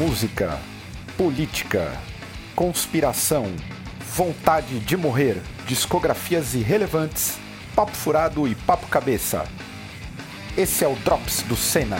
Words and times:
música, 0.00 0.58
política, 1.14 1.92
conspiração, 2.56 3.54
vontade 4.16 4.80
de 4.80 4.96
morrer, 4.96 5.36
discografias 5.66 6.54
irrelevantes, 6.54 7.38
papo 7.76 7.92
furado 7.92 8.48
e 8.48 8.54
papo 8.54 8.86
cabeça. 8.86 9.46
Esse 10.56 10.86
é 10.86 10.88
o 10.88 10.96
Drops 10.96 11.42
do 11.42 11.54
Senna. 11.54 11.98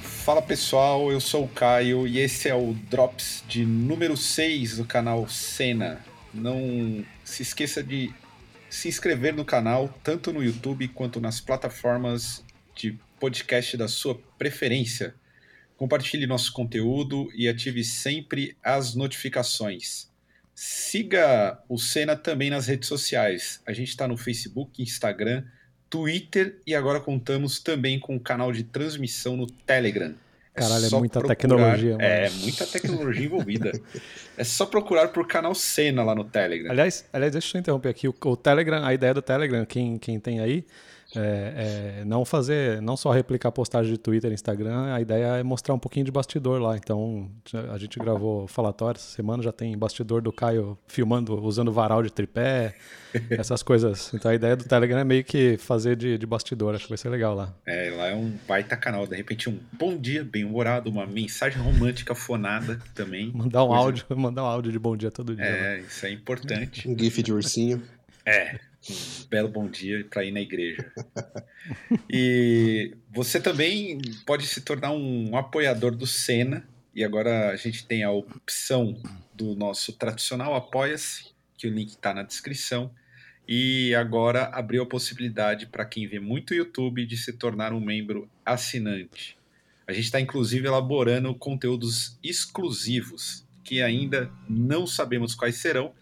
Fala 0.00 0.40
pessoal, 0.40 1.12
eu 1.12 1.20
sou 1.20 1.44
o 1.44 1.48
Caio 1.48 2.08
e 2.08 2.18
esse 2.18 2.48
é 2.48 2.54
o 2.54 2.72
Drops 2.88 3.44
de 3.46 3.66
número 3.66 4.16
6 4.16 4.78
do 4.78 4.86
canal 4.86 5.28
Senna. 5.28 6.00
Não 6.32 7.04
se 7.22 7.42
esqueça 7.42 7.82
de 7.82 8.10
se 8.68 8.88
inscrever 8.88 9.34
no 9.34 9.44
canal, 9.44 9.88
tanto 10.02 10.32
no 10.32 10.42
YouTube 10.42 10.88
quanto 10.88 11.20
nas 11.20 11.40
plataformas 11.40 12.44
de 12.74 12.98
podcast 13.18 13.76
da 13.76 13.88
sua 13.88 14.20
preferência. 14.38 15.14
Compartilhe 15.76 16.26
nosso 16.26 16.52
conteúdo 16.52 17.30
e 17.34 17.48
ative 17.48 17.84
sempre 17.84 18.56
as 18.62 18.94
notificações. 18.94 20.08
Siga 20.54 21.62
o 21.68 21.78
Senna 21.78 22.16
também 22.16 22.50
nas 22.50 22.66
redes 22.66 22.88
sociais. 22.88 23.62
A 23.64 23.72
gente 23.72 23.88
está 23.88 24.08
no 24.08 24.16
Facebook, 24.16 24.82
Instagram, 24.82 25.44
Twitter 25.88 26.60
e 26.66 26.74
agora 26.74 27.00
contamos 27.00 27.60
também 27.60 27.98
com 27.98 28.16
um 28.16 28.18
canal 28.18 28.52
de 28.52 28.64
transmissão 28.64 29.36
no 29.36 29.46
Telegram. 29.46 30.14
É 30.58 30.68
Caralho, 30.68 30.86
é 30.86 30.98
muita 30.98 31.20
procurar, 31.20 31.36
tecnologia. 31.36 31.92
Mano. 31.92 32.02
É, 32.02 32.30
muita 32.30 32.66
tecnologia 32.66 33.24
envolvida. 33.24 33.72
é 34.36 34.44
só 34.44 34.66
procurar 34.66 35.08
por 35.08 35.26
canal 35.26 35.54
Cena 35.54 36.02
lá 36.02 36.14
no 36.14 36.24
Telegram. 36.24 36.70
Aliás, 36.70 37.04
aliás 37.12 37.32
deixa 37.32 37.56
eu 37.56 37.60
interromper 37.60 37.88
aqui. 37.88 38.08
O, 38.08 38.14
o 38.24 38.36
Telegram, 38.36 38.84
a 38.84 38.92
ideia 38.92 39.14
do 39.14 39.22
Telegram, 39.22 39.64
quem, 39.64 39.98
quem 39.98 40.18
tem 40.18 40.40
aí, 40.40 40.64
é, 41.16 42.00
é, 42.00 42.04
não 42.04 42.24
fazer, 42.24 42.82
não 42.82 42.96
só 42.96 43.10
replicar 43.10 43.50
postagem 43.50 43.92
de 43.92 43.98
Twitter 43.98 44.30
e 44.30 44.34
Instagram, 44.34 44.92
a 44.92 45.00
ideia 45.00 45.38
é 45.38 45.42
mostrar 45.42 45.74
um 45.74 45.78
pouquinho 45.78 46.04
de 46.04 46.12
bastidor 46.12 46.60
lá. 46.60 46.76
Então, 46.76 47.30
a 47.72 47.78
gente 47.78 47.98
gravou 47.98 48.46
falatório 48.46 48.98
essa 48.98 49.14
semana, 49.14 49.42
já 49.42 49.52
tem 49.52 49.76
bastidor 49.76 50.20
do 50.20 50.30
Caio 50.30 50.78
filmando, 50.86 51.42
usando 51.42 51.72
varal 51.72 52.02
de 52.02 52.12
tripé, 52.12 52.74
essas 53.30 53.62
coisas. 53.62 54.12
Então, 54.12 54.30
a 54.30 54.34
ideia 54.34 54.54
do 54.54 54.64
Telegram 54.64 54.98
é 54.98 55.04
meio 55.04 55.24
que 55.24 55.56
fazer 55.56 55.96
de, 55.96 56.18
de 56.18 56.26
bastidor, 56.26 56.74
acho 56.74 56.84
que 56.84 56.90
vai 56.90 56.98
ser 56.98 57.08
legal 57.08 57.34
lá. 57.34 57.54
É, 57.66 57.90
lá 57.90 58.08
é 58.08 58.14
um 58.14 58.36
baita 58.46 58.76
canal, 58.76 59.06
de 59.06 59.16
repente 59.16 59.48
um 59.48 59.58
bom 59.72 59.96
dia 59.96 60.22
bem-humorado, 60.22 60.90
uma 60.90 61.06
mensagem 61.06 61.60
romântica 61.60 62.14
fonada 62.14 62.78
também. 62.94 63.32
Mandar 63.34 63.64
um 63.64 63.68
coisa... 63.68 63.82
áudio, 63.82 64.04
mandar 64.16 64.42
um 64.42 64.46
áudio 64.46 64.72
de 64.72 64.78
bom 64.78 64.96
dia 64.96 65.10
todo 65.10 65.34
dia. 65.34 65.44
É, 65.44 65.76
lá. 65.76 65.78
isso 65.78 66.04
é 66.04 66.10
importante. 66.10 66.88
Um 66.88 66.98
gif 66.98 67.22
de 67.22 67.32
ursinho. 67.32 67.82
É, 68.26 68.58
um 68.90 69.28
belo 69.28 69.48
bom 69.48 69.68
dia 69.68 70.04
para 70.08 70.24
ir 70.24 70.30
na 70.30 70.40
igreja. 70.40 70.92
e 72.08 72.94
você 73.10 73.40
também 73.40 74.00
pode 74.26 74.46
se 74.46 74.60
tornar 74.60 74.92
um 74.92 75.36
apoiador 75.36 75.94
do 75.94 76.06
Senna. 76.06 76.66
E 76.94 77.04
agora 77.04 77.50
a 77.50 77.56
gente 77.56 77.86
tem 77.86 78.02
a 78.02 78.10
opção 78.10 79.00
do 79.34 79.54
nosso 79.54 79.92
tradicional 79.92 80.54
Apoia-se, 80.54 81.26
que 81.56 81.66
o 81.66 81.70
link 81.70 81.90
está 81.90 82.12
na 82.12 82.22
descrição. 82.22 82.90
E 83.46 83.94
agora 83.94 84.44
abriu 84.52 84.82
a 84.82 84.86
possibilidade 84.86 85.66
para 85.66 85.84
quem 85.84 86.06
vê 86.06 86.20
muito 86.20 86.54
YouTube 86.54 87.06
de 87.06 87.16
se 87.16 87.32
tornar 87.32 87.72
um 87.72 87.80
membro 87.80 88.28
assinante. 88.44 89.38
A 89.86 89.92
gente 89.92 90.04
está 90.04 90.20
inclusive 90.20 90.66
elaborando 90.66 91.34
conteúdos 91.34 92.18
exclusivos 92.22 93.46
que 93.64 93.82
ainda 93.82 94.30
não 94.48 94.86
sabemos 94.86 95.34
quais 95.34 95.56
serão, 95.56 95.94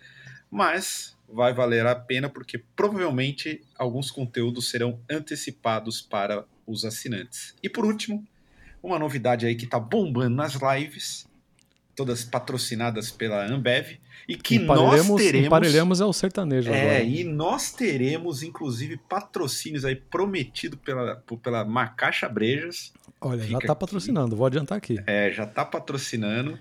mas 0.50 1.15
vai 1.28 1.52
valer 1.52 1.86
a 1.86 1.94
pena 1.94 2.28
porque 2.28 2.58
provavelmente 2.58 3.62
alguns 3.76 4.10
conteúdos 4.10 4.70
serão 4.70 5.00
antecipados 5.10 6.00
para 6.00 6.44
os 6.66 6.84
assinantes. 6.84 7.54
E 7.62 7.68
por 7.68 7.84
último, 7.84 8.24
uma 8.82 8.98
novidade 8.98 9.46
aí 9.46 9.54
que 9.54 9.64
está 9.64 9.78
bombando 9.78 10.36
nas 10.36 10.54
lives, 10.54 11.26
todas 11.94 12.24
patrocinadas 12.24 13.10
pela 13.10 13.46
Ambev, 13.46 13.98
e 14.28 14.36
que 14.36 14.58
nós 14.58 15.06
teremos. 15.16 15.46
Emparelhamos 15.46 16.00
é 16.00 16.04
o 16.04 16.12
sertanejo 16.12 16.70
é, 16.70 16.80
agora. 16.80 17.02
e 17.02 17.24
nós 17.24 17.72
teremos, 17.72 18.42
inclusive, 18.42 18.96
patrocínios 18.96 19.84
aí 19.84 19.94
prometido 19.94 20.76
pela, 20.76 21.22
pela 21.42 21.64
Macaxa 21.64 22.28
Brejas. 22.28 22.92
Olha, 23.20 23.40
Fica 23.40 23.52
já 23.52 23.58
está 23.58 23.74
patrocinando, 23.74 24.36
vou 24.36 24.46
adiantar 24.46 24.78
aqui. 24.78 24.98
É, 25.06 25.30
já 25.32 25.44
está 25.44 25.64
patrocinando. 25.64 26.58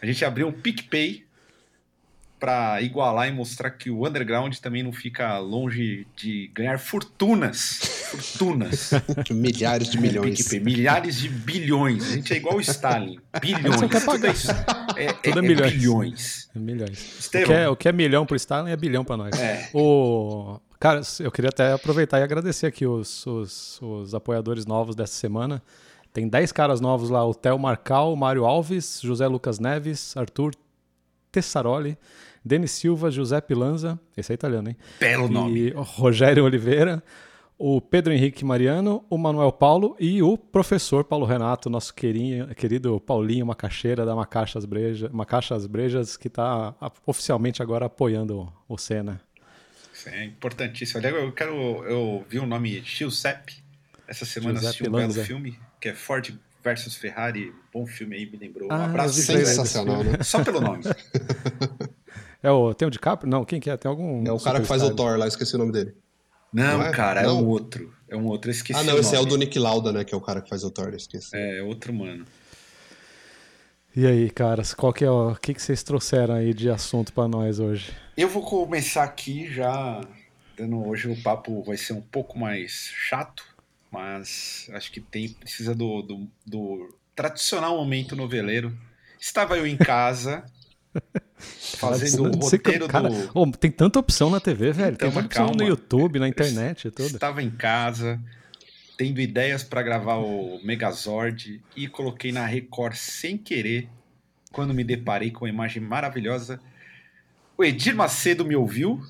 A 0.00 0.06
gente 0.06 0.24
abriu 0.24 0.48
um 0.48 0.52
PicPay 0.52 1.24
para 2.42 2.82
igualar 2.82 3.28
e 3.28 3.32
mostrar 3.32 3.70
que 3.70 3.88
o 3.88 4.04
underground 4.04 4.52
também 4.56 4.82
não 4.82 4.92
fica 4.92 5.38
longe 5.38 6.04
de 6.16 6.50
ganhar 6.52 6.76
fortunas. 6.76 7.78
Fortunas. 8.10 8.90
milhares 9.30 9.88
de 9.88 10.00
milhões. 10.00 10.50
milhares 10.50 11.20
de 11.20 11.28
bilhões. 11.28 12.10
A 12.10 12.16
gente 12.16 12.34
é 12.34 12.36
igual 12.38 12.56
o 12.56 12.60
Stalin. 12.60 13.20
Bilhões. 13.40 13.76
Você 13.76 13.88
quer 13.88 14.04
pagar. 14.04 14.34
Tudo 14.34 14.98
é, 14.98 15.04
é, 15.04 15.12
Tudo 15.12 15.38
é, 15.38 15.38
é 15.38 15.48
milhões. 15.48 15.72
bilhões. 15.72 16.50
É 16.52 16.58
milhões. 16.58 17.26
O 17.26 17.30
que, 17.30 17.52
é, 17.52 17.68
o 17.68 17.76
que 17.76 17.88
é 17.88 17.92
milhão 17.92 18.26
pro 18.26 18.34
Stalin 18.34 18.72
é 18.72 18.76
bilhão 18.76 19.04
para 19.04 19.16
nós. 19.16 19.38
É. 19.38 19.70
O... 19.72 20.58
Cara, 20.80 21.00
eu 21.20 21.30
queria 21.30 21.50
até 21.50 21.72
aproveitar 21.74 22.18
e 22.18 22.24
agradecer 22.24 22.66
aqui 22.66 22.84
os, 22.84 23.24
os, 23.24 23.80
os 23.80 24.16
apoiadores 24.16 24.66
novos 24.66 24.96
dessa 24.96 25.14
semana. 25.14 25.62
Tem 26.12 26.26
10 26.26 26.50
caras 26.50 26.80
novos 26.80 27.08
lá: 27.08 27.24
o 27.24 27.32
Theo 27.32 27.56
Marcal, 27.56 28.16
Mário 28.16 28.44
Alves, 28.44 28.98
José 29.00 29.28
Lucas 29.28 29.60
Neves, 29.60 30.16
Arthur 30.16 30.56
Tessaroli, 31.30 31.96
Denis 32.44 32.72
Silva, 32.72 33.10
Giuseppe 33.10 33.54
Lanza, 33.54 33.98
esse 34.16 34.32
é 34.32 34.34
italiano, 34.34 34.68
hein? 34.68 34.76
Belo 34.98 35.28
nome. 35.28 35.70
Rogério 35.74 36.44
Oliveira, 36.44 37.02
o 37.58 37.80
Pedro 37.80 38.12
Henrique 38.12 38.44
Mariano, 38.44 39.04
o 39.08 39.16
Manuel 39.16 39.52
Paulo 39.52 39.96
e 40.00 40.22
o 40.22 40.36
professor 40.36 41.04
Paulo 41.04 41.24
Renato, 41.24 41.70
nosso 41.70 41.94
querido, 41.94 42.54
querido 42.54 43.00
Paulinho 43.00 43.46
Macaxeira 43.46 44.04
da 44.04 44.16
Macachas 44.16 44.64
Brejas, 44.64 45.10
Macachas 45.12 45.66
Brejas, 45.66 46.16
que 46.16 46.26
está 46.26 46.74
oficialmente 47.06 47.62
agora 47.62 47.86
apoiando 47.86 48.52
o 48.68 48.76
Senna. 48.76 49.20
Isso 49.92 50.08
é 50.08 50.24
importantíssimo. 50.24 51.06
Eu 51.06 51.30
quero. 51.32 51.54
Eu 51.84 52.24
vi 52.28 52.38
o 52.38 52.46
nome 52.46 52.82
Giuseppe 52.84 53.62
essa 54.12 54.26
semana 54.26 54.58
assisti 54.58 54.86
um 54.86 54.90
Lanza. 54.90 55.14
belo 55.14 55.26
filme, 55.26 55.58
que 55.80 55.88
é 55.88 55.94
Ford 55.94 56.34
versus 56.62 56.96
Ferrari. 56.96 57.52
Bom 57.72 57.86
filme 57.86 58.16
aí, 58.16 58.26
me 58.26 58.36
lembrou. 58.36 58.68
Um 58.68 58.72
ah, 58.72 58.84
abraço 58.84 59.14
sensacional, 59.22 60.04
né? 60.04 60.22
Só 60.22 60.44
pelo 60.44 60.60
nome. 60.60 60.82
É 62.42 62.50
o, 62.50 62.74
tem 62.74 62.88
o 62.88 62.90
DiCaprio? 62.90 63.30
Não, 63.30 63.44
quem 63.44 63.60
que 63.60 63.70
é? 63.70 63.76
Tem 63.76 63.88
algum. 63.88 64.26
É 64.26 64.32
o 64.32 64.40
cara 64.40 64.60
que 64.60 64.66
faz 64.66 64.82
o 64.82 64.94
Thor 64.94 65.16
lá, 65.16 65.26
esqueci 65.26 65.54
o 65.54 65.58
nome 65.58 65.72
dele. 65.72 65.94
Não, 66.52 66.78
não 66.78 66.86
é? 66.86 66.90
cara, 66.90 67.22
não. 67.22 67.30
é 67.30 67.32
um 67.34 67.46
outro. 67.46 67.94
É 68.08 68.16
um 68.16 68.26
outro, 68.26 68.50
eu 68.50 68.52
esqueci. 68.52 68.78
Ah, 68.78 68.82
não, 68.82 68.98
esse 68.98 69.14
é 69.14 69.20
o 69.20 69.24
do 69.24 69.36
Nick 69.36 69.58
Lauda, 69.58 69.92
né? 69.92 70.04
Que 70.04 70.14
é 70.14 70.16
o 70.16 70.20
cara 70.20 70.42
que 70.42 70.48
faz 70.48 70.64
o 70.64 70.70
Thor, 70.70 70.92
esqueci. 70.94 71.34
É, 71.34 71.58
é 71.58 71.62
outro 71.62 71.92
mano. 71.94 72.26
E 73.94 74.06
aí, 74.06 74.30
caras, 74.30 74.72
qual 74.72 74.92
que 74.92 75.04
é 75.04 75.10
o 75.10 75.34
que, 75.34 75.54
que 75.54 75.62
vocês 75.62 75.82
trouxeram 75.82 76.34
aí 76.34 76.52
de 76.54 76.68
assunto 76.70 77.12
para 77.12 77.28
nós 77.28 77.58
hoje? 77.60 77.92
Eu 78.16 78.28
vou 78.28 78.42
começar 78.42 79.04
aqui 79.04 79.52
já 79.52 80.00
dando 80.56 80.86
hoje 80.86 81.08
o 81.08 81.22
papo 81.22 81.62
vai 81.62 81.76
ser 81.76 81.92
um 81.92 82.00
pouco 82.00 82.38
mais 82.38 82.90
chato, 82.94 83.44
mas 83.90 84.68
acho 84.72 84.90
que 84.92 85.00
tem 85.00 85.28
precisa 85.28 85.74
do, 85.74 86.02
do, 86.02 86.28
do 86.46 86.98
tradicional 87.14 87.76
momento 87.76 88.16
noveleiro. 88.16 88.76
Estava 89.20 89.56
eu 89.56 89.66
em 89.66 89.76
casa 89.76 90.44
Fazendo 91.78 92.24
o 92.24 92.36
roteiro 92.36 92.86
cara, 92.86 93.08
do. 93.08 93.30
Oh, 93.34 93.50
tem 93.50 93.70
tanta 93.70 93.98
opção 93.98 94.30
na 94.30 94.40
TV, 94.40 94.72
velho. 94.72 94.94
Então, 94.94 95.10
tem 95.10 95.22
tanta 95.22 95.26
opção 95.26 95.46
no 95.54 95.64
YouTube, 95.64 96.18
na 96.18 96.28
internet 96.28 96.90
tudo. 96.90 97.14
Estava 97.14 97.42
em 97.42 97.50
casa, 97.50 98.20
tendo 98.96 99.20
ideias 99.20 99.62
para 99.62 99.82
gravar 99.82 100.16
o 100.16 100.60
Megazord 100.64 101.62
e 101.76 101.88
coloquei 101.88 102.32
na 102.32 102.46
Record 102.46 102.94
sem 102.94 103.36
querer, 103.36 103.88
quando 104.52 104.74
me 104.74 104.84
deparei 104.84 105.30
com 105.30 105.44
uma 105.44 105.50
imagem 105.50 105.82
maravilhosa. 105.82 106.60
O 107.56 107.64
Edir 107.64 107.94
Macedo 107.94 108.44
me 108.44 108.56
ouviu 108.56 109.00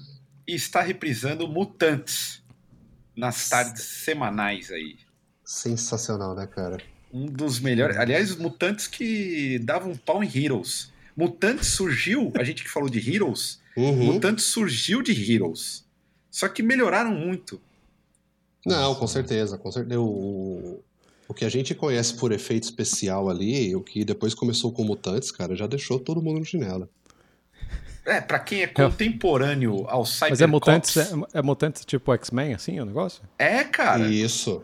e 0.46 0.54
está 0.54 0.82
reprisando 0.82 1.48
Mutantes 1.48 2.42
nas 3.16 3.48
tardes 3.48 3.82
semanais 3.82 4.70
aí. 4.70 4.96
Sensacional, 5.44 6.34
né, 6.34 6.46
cara? 6.46 6.78
Um 7.12 7.26
dos 7.26 7.60
melhores. 7.60 7.96
Aliás, 7.96 8.30
os 8.30 8.36
mutantes 8.36 8.86
que 8.86 9.58
davam 9.58 9.94
pau 9.94 10.24
em 10.24 10.30
Heroes. 10.34 10.91
Mutantes 11.16 11.68
surgiu, 11.68 12.32
a 12.38 12.44
gente 12.44 12.64
que 12.64 12.70
falou 12.70 12.88
de 12.88 12.98
Heroes, 12.98 13.60
uhum. 13.76 14.12
Mutantes 14.12 14.44
surgiu 14.44 15.02
de 15.02 15.12
Heroes. 15.32 15.84
Só 16.30 16.48
que 16.48 16.62
melhoraram 16.62 17.12
muito. 17.12 17.60
Não, 18.64 18.94
com 18.94 19.06
certeza, 19.06 19.58
com 19.58 19.70
certeza. 19.70 20.00
O, 20.00 20.82
o 21.28 21.34
que 21.34 21.44
a 21.44 21.48
gente 21.48 21.74
conhece 21.74 22.14
por 22.14 22.32
efeito 22.32 22.64
especial 22.64 23.28
ali, 23.28 23.74
o 23.76 23.82
que 23.82 24.04
depois 24.04 24.34
começou 24.34 24.72
com 24.72 24.84
Mutantes, 24.84 25.30
cara, 25.30 25.54
já 25.54 25.66
deixou 25.66 25.98
todo 25.98 26.22
mundo 26.22 26.38
no 26.38 26.44
chinelo. 26.44 26.88
É, 28.04 28.20
pra 28.20 28.38
quem 28.38 28.62
é 28.62 28.66
contemporâneo 28.66 29.86
ao 29.88 30.04
Cybercops... 30.04 30.30
Mas 30.30 30.40
é 30.40 30.46
Mutantes, 30.46 30.96
é, 30.96 31.08
é 31.34 31.42
Mutantes 31.42 31.84
tipo 31.84 32.12
X-Men, 32.14 32.54
assim, 32.54 32.80
o 32.80 32.84
negócio? 32.84 33.22
É, 33.38 33.62
cara. 33.62 34.08
Isso. 34.08 34.62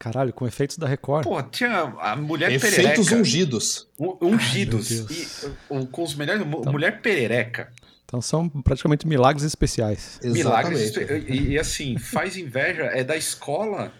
Caralho, 0.00 0.32
com 0.32 0.46
efeitos 0.46 0.78
da 0.78 0.88
Record. 0.88 1.24
Pô, 1.24 1.42
tinha 1.42 1.82
a 2.00 2.16
mulher 2.16 2.50
efeitos 2.50 2.70
perereca. 2.70 3.00
Efeitos 3.02 3.12
ungidos. 3.12 3.88
Ungidos. 3.98 4.90
Ai, 4.90 5.82
e, 5.82 5.86
com 5.88 6.02
os 6.02 6.14
melhores. 6.14 6.40
Então, 6.42 6.72
mulher 6.72 7.02
perereca. 7.02 7.70
Então 8.06 8.22
são 8.22 8.48
praticamente 8.48 9.06
milagres 9.06 9.44
especiais. 9.44 10.18
Exatamente. 10.22 10.98
Milagres. 10.98 11.28
E, 11.28 11.48
e 11.50 11.58
assim, 11.58 11.98
faz 11.98 12.38
inveja. 12.38 12.84
É 12.84 13.04
da 13.04 13.14
escola 13.14 13.92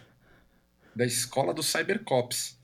da 0.97 1.05
escola 1.05 1.52
dos 1.52 1.67
Cybercops. 1.67 2.58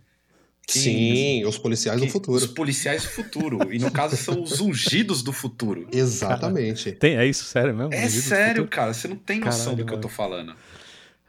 Que, 0.67 0.79
Sim, 0.79 1.45
os 1.45 1.59
policiais 1.59 2.01
do 2.01 2.09
futuro. 2.09 2.39
Os 2.39 2.47
policiais 2.47 3.03
do 3.03 3.11
futuro. 3.11 3.73
E 3.73 3.79
no 3.79 3.91
caso 3.91 4.17
são 4.17 4.43
os 4.43 4.61
ungidos 4.63 5.23
do 5.23 5.33
futuro. 5.33 5.87
Exatamente. 5.93 6.87
Cara, 6.87 6.97
tem, 6.97 7.17
é 7.19 7.27
isso, 7.27 7.45
sério 7.45 7.75
mesmo? 7.77 7.93
É 7.93 8.09
sério, 8.09 8.67
cara. 8.67 8.95
Você 8.95 9.07
não 9.07 9.17
tem 9.17 9.41
noção 9.41 9.59
Caralho, 9.59 9.77
do 9.77 9.85
que 9.85 9.91
mano. 9.93 9.99
eu 9.99 10.01
tô 10.01 10.09
falando. 10.09 10.57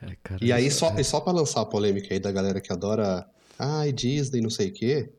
É, 0.01 0.15
cara, 0.21 0.43
e 0.43 0.51
aí, 0.51 0.69
só, 0.69 0.93
é... 0.97 1.03
só 1.03 1.19
pra 1.19 1.33
lançar 1.33 1.61
a 1.61 1.65
polêmica 1.65 2.13
aí 2.13 2.19
da 2.19 2.31
galera 2.31 2.61
que 2.61 2.71
adora. 2.71 3.25
Ai, 3.57 3.91
Disney, 3.91 4.41
não 4.41 4.49
sei 4.49 4.69
o 4.69 4.73
quê. 4.73 5.09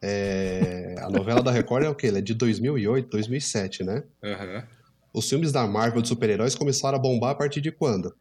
É... 0.00 0.94
A 0.98 1.10
novela 1.10 1.42
da 1.42 1.50
Record 1.50 1.84
é 1.84 1.88
o 1.88 1.94
quê? 1.94 2.06
Ela 2.08 2.18
é 2.18 2.22
de 2.22 2.34
2008, 2.34 3.08
2007, 3.08 3.84
né? 3.84 4.04
Uhum. 4.22 4.62
Os 5.12 5.28
filmes 5.28 5.50
da 5.50 5.66
Marvel 5.66 6.00
de 6.00 6.08
super-heróis 6.08 6.54
começaram 6.54 6.96
a 6.96 7.00
bombar 7.00 7.30
a 7.30 7.34
partir 7.34 7.60
de 7.60 7.72
quando? 7.72 8.14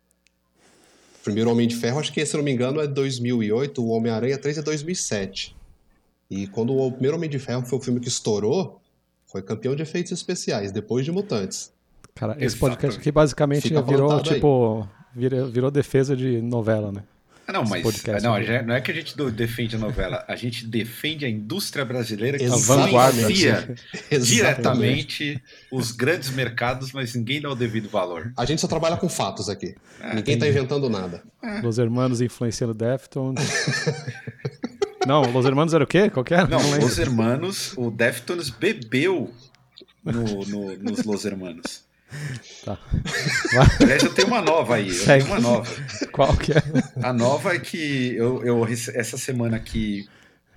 primeiro 1.24 1.52
Homem 1.52 1.68
de 1.68 1.76
Ferro, 1.76 2.00
acho 2.00 2.12
que, 2.12 2.26
se 2.26 2.36
não 2.36 2.44
me 2.44 2.52
engano, 2.52 2.82
é 2.82 2.88
2008, 2.88 3.84
o 3.84 3.90
Homem-Aranha 3.90 4.38
3 4.38 4.58
é 4.58 4.62
2007. 4.62 5.56
E 6.30 6.48
quando 6.48 6.76
o 6.76 6.92
primeiro 6.92 7.18
Homem 7.18 7.30
de 7.30 7.40
Ferro 7.40 7.66
foi 7.66 7.80
o 7.80 7.82
filme 7.82 8.00
que 8.00 8.08
estourou, 8.08 8.82
foi 9.26 9.42
campeão 9.42 9.76
de 9.76 9.84
efeitos 9.84 10.12
especiais, 10.12 10.72
depois 10.72 11.06
de 11.06 11.12
Mutantes. 11.12 11.72
Cara, 12.16 12.36
esse 12.40 12.58
podcast 12.58 13.00
aqui 13.00 13.12
basicamente 13.12 13.68
Fica 13.68 13.82
virou, 13.82 14.22
tipo, 14.22 14.88
virou, 15.16 15.48
virou 15.48 15.72
defesa 15.72 16.16
de 16.16 16.42
novela, 16.42 16.92
né? 16.92 17.04
Ah, 17.50 17.52
não, 17.52 17.66
mas 17.66 17.82
podcast, 17.82 18.24
não, 18.24 18.38
né? 18.38 18.62
não 18.62 18.76
é 18.76 18.80
que 18.80 18.92
a 18.92 18.94
gente 18.94 19.16
defende 19.32 19.76
a 19.76 19.80
novela, 19.80 20.24
a 20.28 20.36
gente 20.36 20.68
defende 20.68 21.26
a 21.26 21.30
indústria 21.30 21.84
brasileira 21.84 22.38
que 22.38 22.44
influencia 22.44 23.76
diretamente 24.22 25.42
os 25.72 25.92
grandes 25.92 26.30
mercados, 26.30 26.92
mas 26.92 27.16
ninguém 27.16 27.42
dá 27.42 27.50
o 27.50 27.56
devido 27.56 27.90
valor. 27.90 28.32
A 28.38 28.46
gente 28.46 28.62
só 28.62 28.68
trabalha 28.68 28.98
com 28.98 29.10
fatos 29.10 29.50
aqui. 29.50 29.76
É, 30.00 30.14
ninguém 30.14 30.36
está 30.36 30.48
inventando 30.48 30.88
nada. 30.92 31.24
É. 31.42 31.60
Los 31.62 31.80
Hermanos 31.80 32.22
influenciando 32.22 32.76
Deftones. 32.76 33.44
não, 35.08 35.24
Los 35.32 35.44
Hermanos 35.48 35.74
era 35.74 35.84
o 35.84 35.88
quê? 35.88 36.08
Qualquer? 36.12 36.48
Não, 36.48 36.62
não 36.62 36.80
Los 36.82 37.00
Hermanos, 37.00 37.74
o 37.76 37.90
Deftones 37.90 38.52
bebeu 38.52 39.34
no, 40.06 40.46
no, 40.46 40.78
nos 40.78 41.04
Los 41.04 41.26
Hermanos. 41.26 41.89
Tá. 42.66 42.78
Aliás, 43.80 44.04
eu 44.04 44.14
tenho 44.14 44.28
uma 44.28 44.42
nova 44.42 44.76
aí. 44.76 44.90
Eu 44.90 45.06
tenho 45.06 45.26
uma 45.26 45.40
nova. 45.40 45.70
Qual 46.12 46.36
que 46.36 46.52
é? 46.52 46.64
A 47.02 47.14
nova 47.14 47.54
é 47.54 47.60
que 47.60 48.16
eu, 48.16 48.44
eu 48.44 48.66
essa 48.66 49.18
semana 49.18 49.58
aqui 49.58 50.08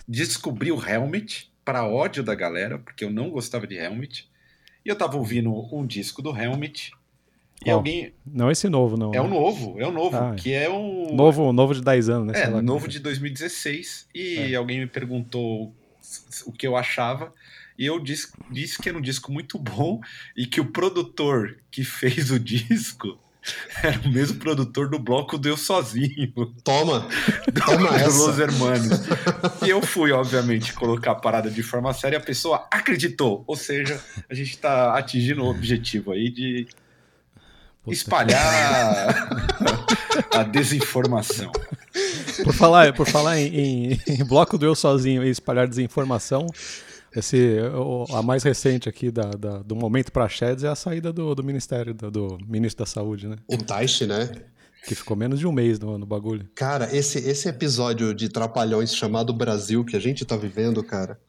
descobri 0.06 0.72
o 0.72 0.82
Helmet 0.84 1.50
para 1.64 1.86
ódio 1.86 2.22
da 2.22 2.34
galera, 2.34 2.78
porque 2.78 3.04
eu 3.04 3.10
não 3.10 3.30
gostava 3.30 3.66
de 3.66 3.76
Helmet. 3.76 4.28
E 4.84 4.88
eu 4.88 4.96
tava 4.96 5.16
ouvindo 5.16 5.52
um 5.74 5.86
disco 5.86 6.20
do 6.22 6.36
Helmet. 6.36 6.92
E 7.64 7.70
oh, 7.70 7.74
alguém. 7.74 8.12
Não 8.26 8.50
esse 8.50 8.68
novo, 8.68 8.96
não. 8.96 9.14
É 9.14 9.20
o 9.20 9.24
né? 9.24 9.30
novo, 9.30 9.76
é 9.78 9.86
o 9.86 9.92
novo, 9.92 10.16
ah, 10.16 10.34
que 10.36 10.52
é 10.52 10.68
um. 10.68 11.14
Novo, 11.14 11.52
novo 11.52 11.74
de 11.74 11.80
10 11.80 12.08
anos, 12.08 12.32
né? 12.32 12.42
É, 12.42 12.48
novo 12.60 12.88
de 12.88 12.98
2016. 12.98 14.08
E 14.14 14.52
é. 14.52 14.56
alguém 14.56 14.80
me 14.80 14.86
perguntou 14.86 15.72
o 16.44 16.52
que 16.52 16.66
eu 16.66 16.76
achava. 16.76 17.32
E 17.78 17.86
eu 17.86 17.98
disse, 17.98 18.32
disse 18.50 18.80
que 18.80 18.88
era 18.88 18.98
um 18.98 19.02
disco 19.02 19.32
muito 19.32 19.58
bom 19.58 20.00
e 20.36 20.46
que 20.46 20.60
o 20.60 20.66
produtor 20.66 21.58
que 21.70 21.84
fez 21.84 22.30
o 22.30 22.38
disco 22.38 23.18
era 23.82 23.98
o 24.00 24.08
mesmo 24.08 24.38
produtor 24.38 24.88
do 24.88 24.98
bloco 24.98 25.38
Deu 25.38 25.56
Sozinho. 25.56 26.32
Toma! 26.62 27.08
Toma 27.64 27.88
do, 27.88 27.94
essa! 27.94 28.18
Los 28.18 28.38
Hermanos. 28.38 29.00
E 29.64 29.70
eu 29.70 29.80
fui, 29.80 30.12
obviamente, 30.12 30.72
colocar 30.72 31.12
a 31.12 31.14
parada 31.14 31.50
de 31.50 31.62
forma 31.62 31.92
séria 31.92 32.16
e 32.16 32.18
a 32.18 32.22
pessoa 32.22 32.66
acreditou. 32.70 33.44
Ou 33.46 33.56
seja, 33.56 34.00
a 34.28 34.34
gente 34.34 34.50
está 34.50 34.96
atingindo 34.96 35.42
o 35.42 35.50
objetivo 35.50 36.12
aí 36.12 36.30
de 36.30 36.66
Puta 37.84 37.96
espalhar 37.96 39.28
a 40.32 40.42
desinformação. 40.44 41.50
Por 42.44 42.54
falar, 42.54 42.92
por 42.92 43.08
falar 43.08 43.38
em, 43.40 43.48
em, 43.56 44.00
em 44.06 44.24
bloco 44.24 44.56
do 44.56 44.64
Eu 44.64 44.74
Sozinho 44.74 45.24
e 45.24 45.30
espalhar 45.30 45.66
desinformação, 45.66 46.46
esse, 47.14 47.58
a 48.14 48.22
mais 48.22 48.42
recente 48.42 48.88
aqui 48.88 49.10
da, 49.10 49.30
da 49.30 49.58
do 49.58 49.76
momento 49.76 50.10
para 50.10 50.28
Sheds 50.28 50.64
é 50.64 50.68
a 50.68 50.74
saída 50.74 51.12
do, 51.12 51.34
do 51.34 51.44
Ministério, 51.44 51.92
do, 51.92 52.10
do, 52.10 52.38
Ministro 52.46 52.84
da 52.84 52.90
Saúde, 52.90 53.28
né? 53.28 53.36
O 53.46 53.58
Taishi, 53.58 54.06
né? 54.06 54.30
Que 54.86 54.94
ficou 54.94 55.16
menos 55.16 55.38
de 55.38 55.46
um 55.46 55.52
mês 55.52 55.78
no, 55.78 55.98
no 55.98 56.06
bagulho. 56.06 56.48
Cara, 56.54 56.94
esse, 56.94 57.18
esse 57.18 57.48
episódio 57.48 58.14
de 58.14 58.28
Trapalhões 58.28 58.94
chamado 58.96 59.32
Brasil 59.32 59.84
que 59.84 59.94
a 59.94 60.00
gente 60.00 60.24
tá 60.24 60.36
vivendo, 60.36 60.82
cara, 60.82 61.20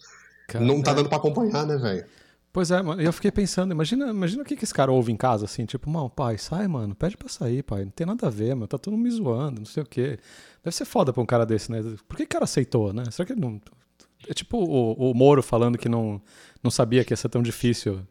cara 0.47 0.63
não 0.63 0.81
tá 0.81 0.91
é... 0.91 0.95
dando 0.95 1.09
pra 1.09 1.17
acompanhar, 1.17 1.65
né, 1.65 1.77
velho? 1.77 2.05
Pois 2.53 2.69
é, 2.69 2.79
eu 2.99 3.11
fiquei 3.11 3.31
pensando, 3.31 3.71
imagina, 3.71 4.09
imagina 4.11 4.43
o 4.43 4.45
que, 4.45 4.55
que 4.55 4.63
esse 4.63 4.73
cara 4.73 4.91
ouve 4.91 5.11
em 5.11 5.17
casa, 5.17 5.45
assim, 5.45 5.65
tipo, 5.65 5.89
mano, 5.89 6.07
pai, 6.07 6.37
sai, 6.37 6.67
mano, 6.67 6.93
pede 6.93 7.17
pra 7.17 7.27
sair, 7.27 7.63
pai, 7.63 7.83
não 7.83 7.91
tem 7.91 8.05
nada 8.05 8.27
a 8.27 8.29
ver, 8.29 8.53
mano, 8.53 8.67
tá 8.67 8.77
todo 8.77 8.93
mundo 8.93 9.03
me 9.03 9.09
zoando, 9.09 9.61
não 9.61 9.65
sei 9.65 9.81
o 9.81 9.85
quê. 9.85 10.19
Deve 10.63 10.75
ser 10.75 10.85
foda 10.85 11.11
pra 11.11 11.21
um 11.21 11.25
cara 11.25 11.47
desse, 11.47 11.71
né? 11.71 11.79
Por 12.07 12.15
que 12.15 12.23
o 12.23 12.27
cara 12.27 12.43
aceitou, 12.43 12.93
né? 12.93 13.05
Será 13.09 13.25
que 13.25 13.33
ele 13.33 13.41
não 13.41 13.59
é 14.27 14.33
tipo 14.33 14.57
o, 14.57 15.11
o 15.11 15.13
Moro 15.13 15.43
falando 15.43 15.77
que 15.77 15.89
não, 15.89 16.21
não 16.63 16.71
sabia 16.71 17.03
que 17.03 17.13
ia 17.13 17.17
ser 17.17 17.29
tão 17.29 17.41
difícil 17.41 18.01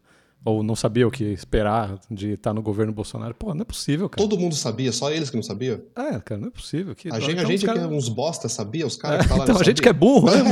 ou 0.45 0.63
não 0.63 0.75
sabia 0.75 1.07
o 1.07 1.11
que 1.11 1.25
esperar 1.25 1.99
de 2.11 2.33
estar 2.33 2.53
no 2.53 2.63
governo 2.63 2.93
Bolsonaro. 2.93 3.35
Pô, 3.35 3.55
não 3.55 3.63
é 3.63 3.65
possível, 3.65 4.09
cara. 4.09 4.29
Todo 4.29 4.39
mundo 4.39 4.55
sabia, 4.55 4.91
só 4.91 5.11
eles 5.11 5.31
que 5.31 5.37
não 5.37 5.43
sabiam? 5.43 5.81
É, 5.95 6.19
cara, 6.19 6.41
não 6.41 6.49
é 6.49 6.51
possível. 6.51 6.95
Que, 6.95 7.09
a 7.09 7.21
gente, 7.21 7.33
então, 7.33 7.45
a 7.45 7.47
gente 7.47 7.65
cara... 7.65 7.79
que 7.79 7.85
é 7.85 7.89
uns 7.89 8.09
bosta 8.09 8.49
sabia, 8.49 8.87
os 8.87 8.97
caras 8.97 9.25
é, 9.25 9.29
que 9.29 9.41
Então, 9.41 9.61
a 9.61 9.63
gente 9.63 9.81
que 9.81 9.89
é 9.89 9.93
burro, 9.93 10.31
né? 10.31 10.43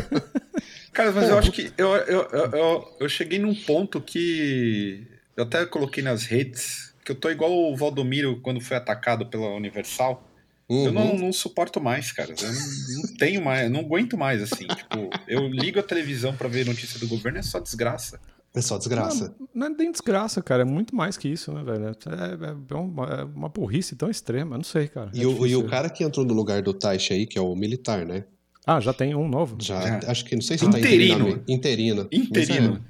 cara, 0.92 1.12
mas 1.12 1.30
eu 1.30 1.38
acho 1.38 1.50
que 1.50 1.72
eu, 1.78 1.88
eu, 1.88 2.28
eu, 2.30 2.88
eu, 3.00 3.08
cheguei 3.08 3.38
num 3.38 3.54
ponto 3.54 4.00
que 4.00 5.06
eu 5.34 5.44
até 5.44 5.64
coloquei 5.64 6.02
nas 6.02 6.24
redes 6.24 6.92
que 7.02 7.12
eu 7.12 7.16
tô 7.16 7.30
igual 7.30 7.50
o 7.50 7.76
Valdomiro 7.76 8.38
quando 8.40 8.60
foi 8.60 8.76
atacado 8.76 9.26
pela 9.26 9.48
Universal. 9.54 10.22
Uhum. 10.70 10.84
Eu 10.84 10.92
não, 10.92 11.18
não, 11.18 11.32
suporto 11.32 11.80
mais, 11.80 12.12
cara. 12.12 12.32
Eu 12.40 12.46
não, 12.46 13.02
não 13.02 13.16
tenho 13.16 13.44
mais, 13.44 13.68
não 13.68 13.80
aguento 13.80 14.16
mais, 14.16 14.40
assim. 14.40 14.68
tipo, 14.68 15.10
eu 15.26 15.48
ligo 15.48 15.80
a 15.80 15.82
televisão 15.82 16.32
para 16.36 16.48
ver 16.48 16.64
notícia 16.64 17.00
do 17.00 17.08
governo, 17.08 17.38
é 17.38 17.42
só 17.42 17.58
desgraça. 17.58 18.20
É 18.54 18.60
só 18.60 18.78
desgraça. 18.78 19.34
Não, 19.38 19.48
não, 19.52 19.66
é 19.66 19.70
nem 19.70 19.90
desgraça, 19.90 20.40
cara. 20.40 20.62
É 20.62 20.64
muito 20.64 20.94
mais 20.94 21.16
que 21.16 21.28
isso, 21.28 21.52
né, 21.52 21.64
velho? 21.64 21.86
É, 21.86 21.90
é, 21.90 22.74
uma, 22.76 23.04
é 23.06 23.24
uma 23.24 23.48
burrice 23.48 23.96
tão 23.96 24.08
extrema. 24.08 24.56
não 24.56 24.64
sei, 24.64 24.86
cara. 24.86 25.10
E, 25.12 25.22
é 25.22 25.26
o, 25.26 25.44
e 25.44 25.56
o 25.56 25.66
cara 25.66 25.90
que 25.90 26.04
entrou 26.04 26.24
no 26.24 26.34
lugar 26.34 26.62
do 26.62 26.72
Taish 26.72 27.10
aí, 27.10 27.26
que 27.26 27.36
é 27.36 27.42
o 27.42 27.54
militar, 27.56 28.06
né? 28.06 28.24
Ah, 28.64 28.78
já 28.78 28.92
tem 28.92 29.14
um 29.14 29.28
novo? 29.28 29.56
Já, 29.60 29.98
acho 30.06 30.24
que 30.24 30.36
não 30.36 30.42
sei 30.42 30.56
se 30.56 30.64
interino. 30.64 31.24
tá 31.24 31.52
interino. 31.52 32.08
Interino. 32.08 32.08
Interino. 32.12 32.84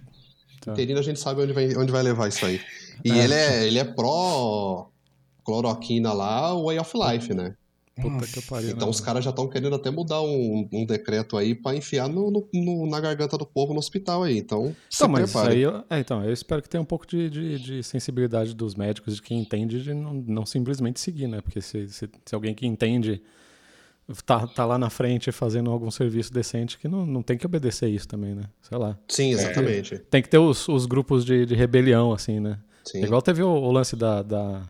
Tá. 0.61 0.73
Interino 0.73 1.01
a 1.01 1.03
gente 1.03 1.19
sabe 1.19 1.43
onde 1.43 1.55
vai, 1.55 1.75
onde 1.77 1.91
vai 1.91 2.03
levar 2.03 2.29
isso 2.29 2.45
aí. 2.45 2.61
E 3.03 3.11
é. 3.11 3.25
ele 3.25 3.35
é, 3.35 3.67
ele 3.67 3.79
é 3.79 3.85
pró 3.85 4.91
cloroquina 5.45 6.13
lá, 6.13 6.55
Way 6.55 6.79
of 6.79 6.93
Life, 6.95 7.35
né? 7.35 7.55
Puta 8.01 8.27
que 8.27 8.43
pariu. 8.43 8.71
Então 8.71 8.87
né? 8.87 8.91
os 8.91 9.01
caras 9.01 9.25
já 9.25 9.31
estão 9.31 9.49
querendo 9.49 9.75
até 9.75 9.91
mudar 9.91 10.23
um, 10.23 10.69
um 10.73 10.85
decreto 10.85 11.37
aí 11.37 11.55
para 11.55 11.77
enfiar 11.77 12.09
no, 12.09 12.31
no, 12.31 12.49
no, 12.53 12.87
na 12.89 13.01
garganta 13.01 13.37
do 13.37 13.47
povo 13.47 13.73
no 13.73 13.79
hospital 13.79 14.23
aí. 14.23 14.39
Então, 14.39 14.75
então 14.93 15.09
mas 15.09 15.35
aí 15.37 15.61
eu, 15.61 15.85
é, 15.91 15.99
então, 15.99 16.25
eu 16.25 16.33
espero 16.33 16.63
que 16.63 16.69
tenha 16.69 16.81
um 16.81 16.87
pouco 16.87 17.07
de, 17.07 17.31
de, 17.31 17.59
de, 17.59 17.83
sensibilidade 17.83 18.55
dos 18.55 18.75
médicos, 18.75 19.17
de 19.17 19.23
quem 19.23 19.41
entende, 19.41 19.83
de 19.83 19.95
não, 19.95 20.15
não 20.15 20.47
simplesmente 20.47 21.01
seguir, 21.01 21.27
né? 21.27 21.41
Porque 21.41 21.61
se, 21.61 21.89
se, 21.89 22.09
se, 22.25 22.35
alguém 22.35 22.55
que 22.55 22.67
entende 22.67 23.23
tá, 24.25 24.47
tá 24.47 24.65
lá 24.65 24.79
na 24.79 24.91
frente 24.91 25.31
fazendo 25.33 25.71
algum 25.71 25.91
serviço 25.91 26.33
decente, 26.33 26.79
que 26.79 26.89
não, 26.89 27.07
não 27.07 27.23
tem 27.23 27.37
que 27.37 27.47
obedecer 27.47 27.89
isso 27.89 28.09
também, 28.09 28.35
né? 28.35 28.45
Sei 28.63 28.77
lá. 28.77 28.99
Sim, 29.09 29.31
exatamente. 29.31 29.95
É, 29.95 29.99
tem 29.99 30.23
que 30.23 30.29
ter 30.29 30.39
os, 30.39 30.69
os 30.69 30.87
grupos 30.87 31.25
de, 31.25 31.47
de 31.47 31.55
rebelião, 31.55 32.13
assim, 32.13 32.41
né? 32.41 32.59
Sim. 32.85 33.05
Igual 33.05 33.23
teve 33.23 33.43
o, 33.43 33.49
o 33.49 33.71
lance 33.71 33.95
da, 33.95 34.23
da, 34.23 34.63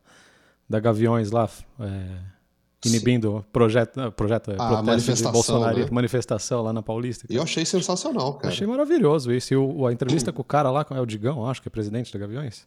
da 0.68 0.80
Gaviões 0.80 1.30
lá. 1.30 1.48
É, 1.80 2.39
inibindo 2.84 3.44
projeto, 3.52 4.12
projeto 4.12 4.52
a 4.58 4.82
protesto 4.82 5.12
de 5.12 5.22
Bolsonaro, 5.24 5.78
né? 5.78 5.88
manifestação 5.90 6.62
lá 6.62 6.72
na 6.72 6.82
Paulista. 6.82 7.26
E 7.28 7.36
eu 7.36 7.42
achei 7.42 7.64
sensacional, 7.64 8.34
cara. 8.34 8.48
Achei 8.48 8.66
maravilhoso 8.66 9.32
isso. 9.32 9.52
E 9.52 9.56
o, 9.56 9.86
a 9.86 9.92
entrevista 9.92 10.32
com 10.32 10.40
o 10.40 10.44
cara 10.44 10.70
lá, 10.70 10.86
é 10.90 11.00
o 11.00 11.06
Digão, 11.06 11.48
acho 11.48 11.60
que 11.60 11.68
é 11.68 11.70
presidente 11.70 12.12
da 12.12 12.18
Gaviões. 12.18 12.66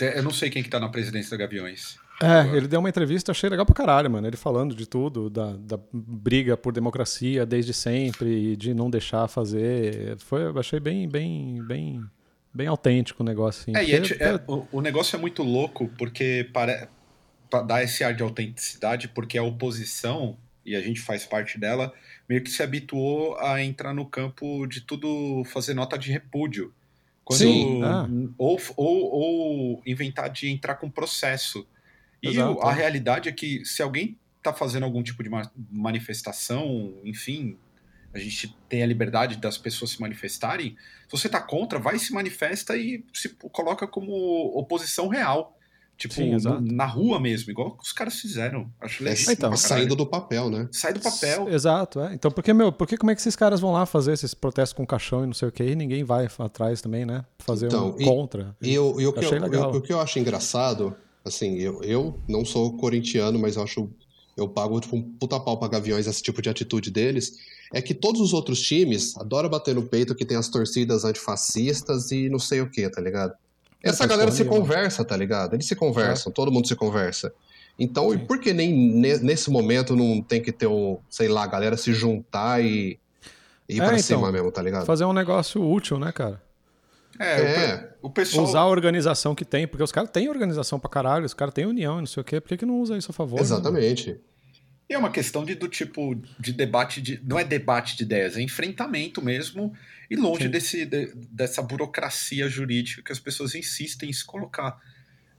Eu 0.00 0.22
não 0.24 0.32
sei 0.32 0.50
quem 0.50 0.62
que 0.62 0.68
tá 0.68 0.80
na 0.80 0.88
presidência 0.88 1.30
da 1.30 1.44
Gaviões. 1.44 1.96
É, 2.22 2.56
ele 2.56 2.68
deu 2.68 2.78
uma 2.78 2.88
entrevista, 2.88 3.32
achei 3.32 3.50
legal 3.50 3.66
pra 3.66 3.74
caralho, 3.74 4.10
mano. 4.10 4.26
Ele 4.26 4.36
falando 4.36 4.74
de 4.74 4.86
tudo, 4.86 5.28
da, 5.28 5.52
da 5.56 5.78
briga 5.92 6.56
por 6.56 6.72
democracia 6.72 7.44
desde 7.44 7.72
sempre 7.72 8.52
e 8.52 8.56
de 8.56 8.72
não 8.72 8.88
deixar 8.88 9.26
fazer. 9.28 10.16
Foi, 10.18 10.42
achei 10.58 10.78
bem, 10.78 11.08
bem, 11.08 11.62
bem, 11.64 12.04
bem 12.52 12.66
autêntico 12.66 13.22
o 13.22 13.26
negócio. 13.26 13.62
Assim. 13.62 13.76
É, 13.76 13.96
é, 13.96 14.32
é, 14.32 14.40
o, 14.46 14.66
o 14.72 14.80
negócio 14.80 15.16
é 15.16 15.18
muito 15.18 15.42
louco 15.42 15.90
porque 15.98 16.48
parece 16.52 16.88
dar 17.62 17.82
esse 17.82 18.02
ar 18.04 18.14
de 18.14 18.22
autenticidade, 18.22 19.08
porque 19.08 19.38
a 19.38 19.42
oposição, 19.42 20.36
e 20.64 20.74
a 20.74 20.80
gente 20.80 21.00
faz 21.00 21.24
parte 21.24 21.58
dela, 21.58 21.92
meio 22.28 22.42
que 22.42 22.50
se 22.50 22.62
habituou 22.62 23.38
a 23.38 23.62
entrar 23.62 23.92
no 23.92 24.06
campo 24.06 24.66
de 24.66 24.80
tudo 24.80 25.44
fazer 25.44 25.74
nota 25.74 25.98
de 25.98 26.10
repúdio. 26.10 26.72
Quando, 27.24 27.38
Sim. 27.38 27.82
Ah. 27.82 28.06
Ou, 28.36 28.60
ou, 28.76 29.12
ou 29.12 29.82
inventar 29.86 30.30
de 30.30 30.48
entrar 30.48 30.74
com 30.76 30.90
processo. 30.90 31.66
E 32.22 32.28
Exato. 32.28 32.60
a 32.60 32.72
realidade 32.72 33.28
é 33.28 33.32
que 33.32 33.64
se 33.64 33.82
alguém 33.82 34.18
está 34.38 34.52
fazendo 34.52 34.84
algum 34.84 35.02
tipo 35.02 35.22
de 35.22 35.30
manifestação, 35.70 36.94
enfim, 37.04 37.56
a 38.12 38.18
gente 38.18 38.54
tem 38.68 38.82
a 38.82 38.86
liberdade 38.86 39.36
das 39.36 39.58
pessoas 39.58 39.92
se 39.92 40.00
manifestarem. 40.00 40.76
Se 41.06 41.10
você 41.10 41.26
está 41.26 41.40
contra, 41.40 41.78
vai 41.78 41.98
se 41.98 42.12
manifesta 42.12 42.76
e 42.76 43.04
se 43.12 43.30
coloca 43.50 43.86
como 43.86 44.12
oposição 44.56 45.08
real 45.08 45.58
Tipo, 45.96 46.14
Sim, 46.14 46.30
no- 46.36 46.60
na 46.60 46.86
rua 46.86 47.20
mesmo, 47.20 47.50
igual 47.52 47.78
os 47.80 47.92
caras 47.92 48.14
fizeram. 48.18 48.68
Acho 48.80 49.02
É, 49.04 49.10
legal. 49.10 49.32
Então, 49.32 49.50
pra 49.50 49.56
saindo 49.56 49.94
do 49.94 50.04
papel, 50.04 50.50
né? 50.50 50.68
Sai 50.72 50.92
do 50.92 51.00
papel. 51.00 51.48
Exato, 51.48 52.00
é. 52.00 52.12
Então, 52.14 52.30
por 52.30 52.42
que, 52.42 52.52
meu, 52.52 52.72
por 52.72 52.86
que 52.88 52.96
como 52.96 53.10
é 53.12 53.14
que 53.14 53.20
esses 53.20 53.36
caras 53.36 53.60
vão 53.60 53.72
lá 53.72 53.86
fazer 53.86 54.12
esses 54.12 54.34
protestos 54.34 54.72
com 54.76 54.84
caixão 54.84 55.22
e 55.22 55.26
não 55.26 55.32
sei 55.34 55.48
o 55.48 55.52
quê, 55.52 55.64
e 55.70 55.76
ninguém 55.76 56.02
vai 56.02 56.28
atrás 56.38 56.80
também, 56.80 57.06
né? 57.06 57.24
Fazer 57.38 57.66
Então, 57.66 57.94
um 57.94 58.00
e- 58.00 58.04
contra. 58.04 58.56
E, 58.60 58.74
eu, 58.74 58.88
o, 58.90 58.96
que 58.96 59.02
eu, 59.04 59.18
Achei 59.18 59.38
legal. 59.38 59.72
eu- 59.72 59.78
o 59.78 59.82
que 59.82 59.92
eu 59.92 60.00
acho 60.00 60.18
engraçado, 60.18 60.96
assim, 61.24 61.58
eu, 61.58 61.80
eu 61.84 62.18
não 62.28 62.44
sou 62.44 62.76
corintiano, 62.76 63.38
mas 63.38 63.54
eu 63.56 63.62
acho. 63.62 63.88
Eu 64.36 64.48
pago 64.48 64.80
tipo, 64.80 64.96
um 64.96 65.02
puta 65.02 65.38
pau 65.38 65.56
pra 65.56 65.68
Gaviões 65.68 66.08
esse 66.08 66.20
tipo 66.20 66.42
de 66.42 66.48
atitude 66.50 66.90
deles. 66.90 67.34
É 67.72 67.80
que 67.80 67.94
todos 67.94 68.20
os 68.20 68.32
outros 68.32 68.60
times 68.60 69.16
adoram 69.16 69.48
bater 69.48 69.76
no 69.76 69.84
peito 69.84 70.12
que 70.14 70.24
tem 70.24 70.36
as 70.36 70.48
torcidas 70.48 71.04
antifascistas 71.04 72.10
e 72.10 72.28
não 72.28 72.38
sei 72.40 72.60
o 72.60 72.68
que, 72.68 72.88
tá 72.90 73.00
ligado? 73.00 73.32
Essa 73.90 74.06
galera 74.06 74.30
se 74.32 74.42
nenhuma. 74.44 74.60
conversa, 74.60 75.04
tá 75.04 75.16
ligado? 75.16 75.54
Eles 75.54 75.66
se 75.66 75.74
conversam, 75.76 76.32
todo 76.32 76.50
mundo 76.50 76.66
se 76.66 76.74
conversa. 76.74 77.32
Então, 77.78 78.14
e 78.14 78.18
por 78.18 78.38
que 78.38 78.52
nem 78.52 78.72
ne- 78.72 79.18
nesse 79.18 79.50
momento 79.50 79.94
não 79.96 80.22
tem 80.22 80.40
que 80.40 80.52
ter 80.52 80.66
um, 80.66 80.98
sei 81.10 81.28
lá, 81.28 81.42
a 81.44 81.46
galera 81.46 81.76
se 81.76 81.92
juntar 81.92 82.62
e, 82.62 82.98
e 83.68 83.76
ir 83.76 83.80
É, 83.80 83.84
pra 83.84 83.86
então, 83.94 83.98
cima 83.98 84.30
mesmo, 84.32 84.50
tá 84.52 84.62
ligado? 84.62 84.86
Fazer 84.86 85.04
um 85.04 85.12
negócio 85.12 85.62
útil, 85.62 85.98
né, 85.98 86.12
cara? 86.12 86.40
É, 87.18 87.36
o 87.36 87.44
É. 87.44 87.76
pe- 87.76 87.88
o, 88.02 88.10
pessoal. 88.10 88.44
Usar 88.44 88.60
a 88.60 88.66
organização 88.66 89.34
que 89.34 89.44
tem, 89.44 89.66
porque 89.68 89.82
os 89.82 89.92
caras 89.92 90.10
têm 90.10 90.28
organização 90.28 90.78
pra 90.80 90.88
caralho, 90.90 91.24
os 91.26 91.34
caras 91.34 91.52
têm 91.54 91.66
união 91.66 91.96
e 91.98 92.00
não 92.00 92.06
sei 92.06 92.20
o 92.20 92.24
quê, 92.24 92.40
por 92.40 92.48
que, 92.48 92.56
que 92.56 92.66
não 92.66 92.80
usa 92.80 92.96
isso 92.96 93.10
a 93.10 93.14
favor? 93.14 93.38
né? 93.40 93.42
E 94.88 94.94
é 94.94 94.98
uma 94.98 95.10
questão 95.10 95.44
de, 95.44 95.54
do 95.54 95.66
tipo 95.68 96.14
de 96.38 96.52
debate 96.52 97.00
de. 97.00 97.20
Não 97.24 97.38
é 97.38 97.44
debate 97.44 97.96
de 97.96 98.02
ideias, 98.02 98.36
é 98.36 98.42
enfrentamento 98.42 99.22
mesmo. 99.22 99.74
E 100.10 100.16
longe 100.16 100.42
Sim. 100.44 100.50
desse, 100.50 100.84
de- 100.86 101.12
dessa 101.30 101.62
burocracia 101.62 102.48
jurídica 102.48 103.02
que 103.02 103.10
as 103.12 103.18
pessoas 103.18 103.54
insistem 103.54 104.10
em 104.10 104.12
se 104.12 104.24
colocar. 104.24 104.78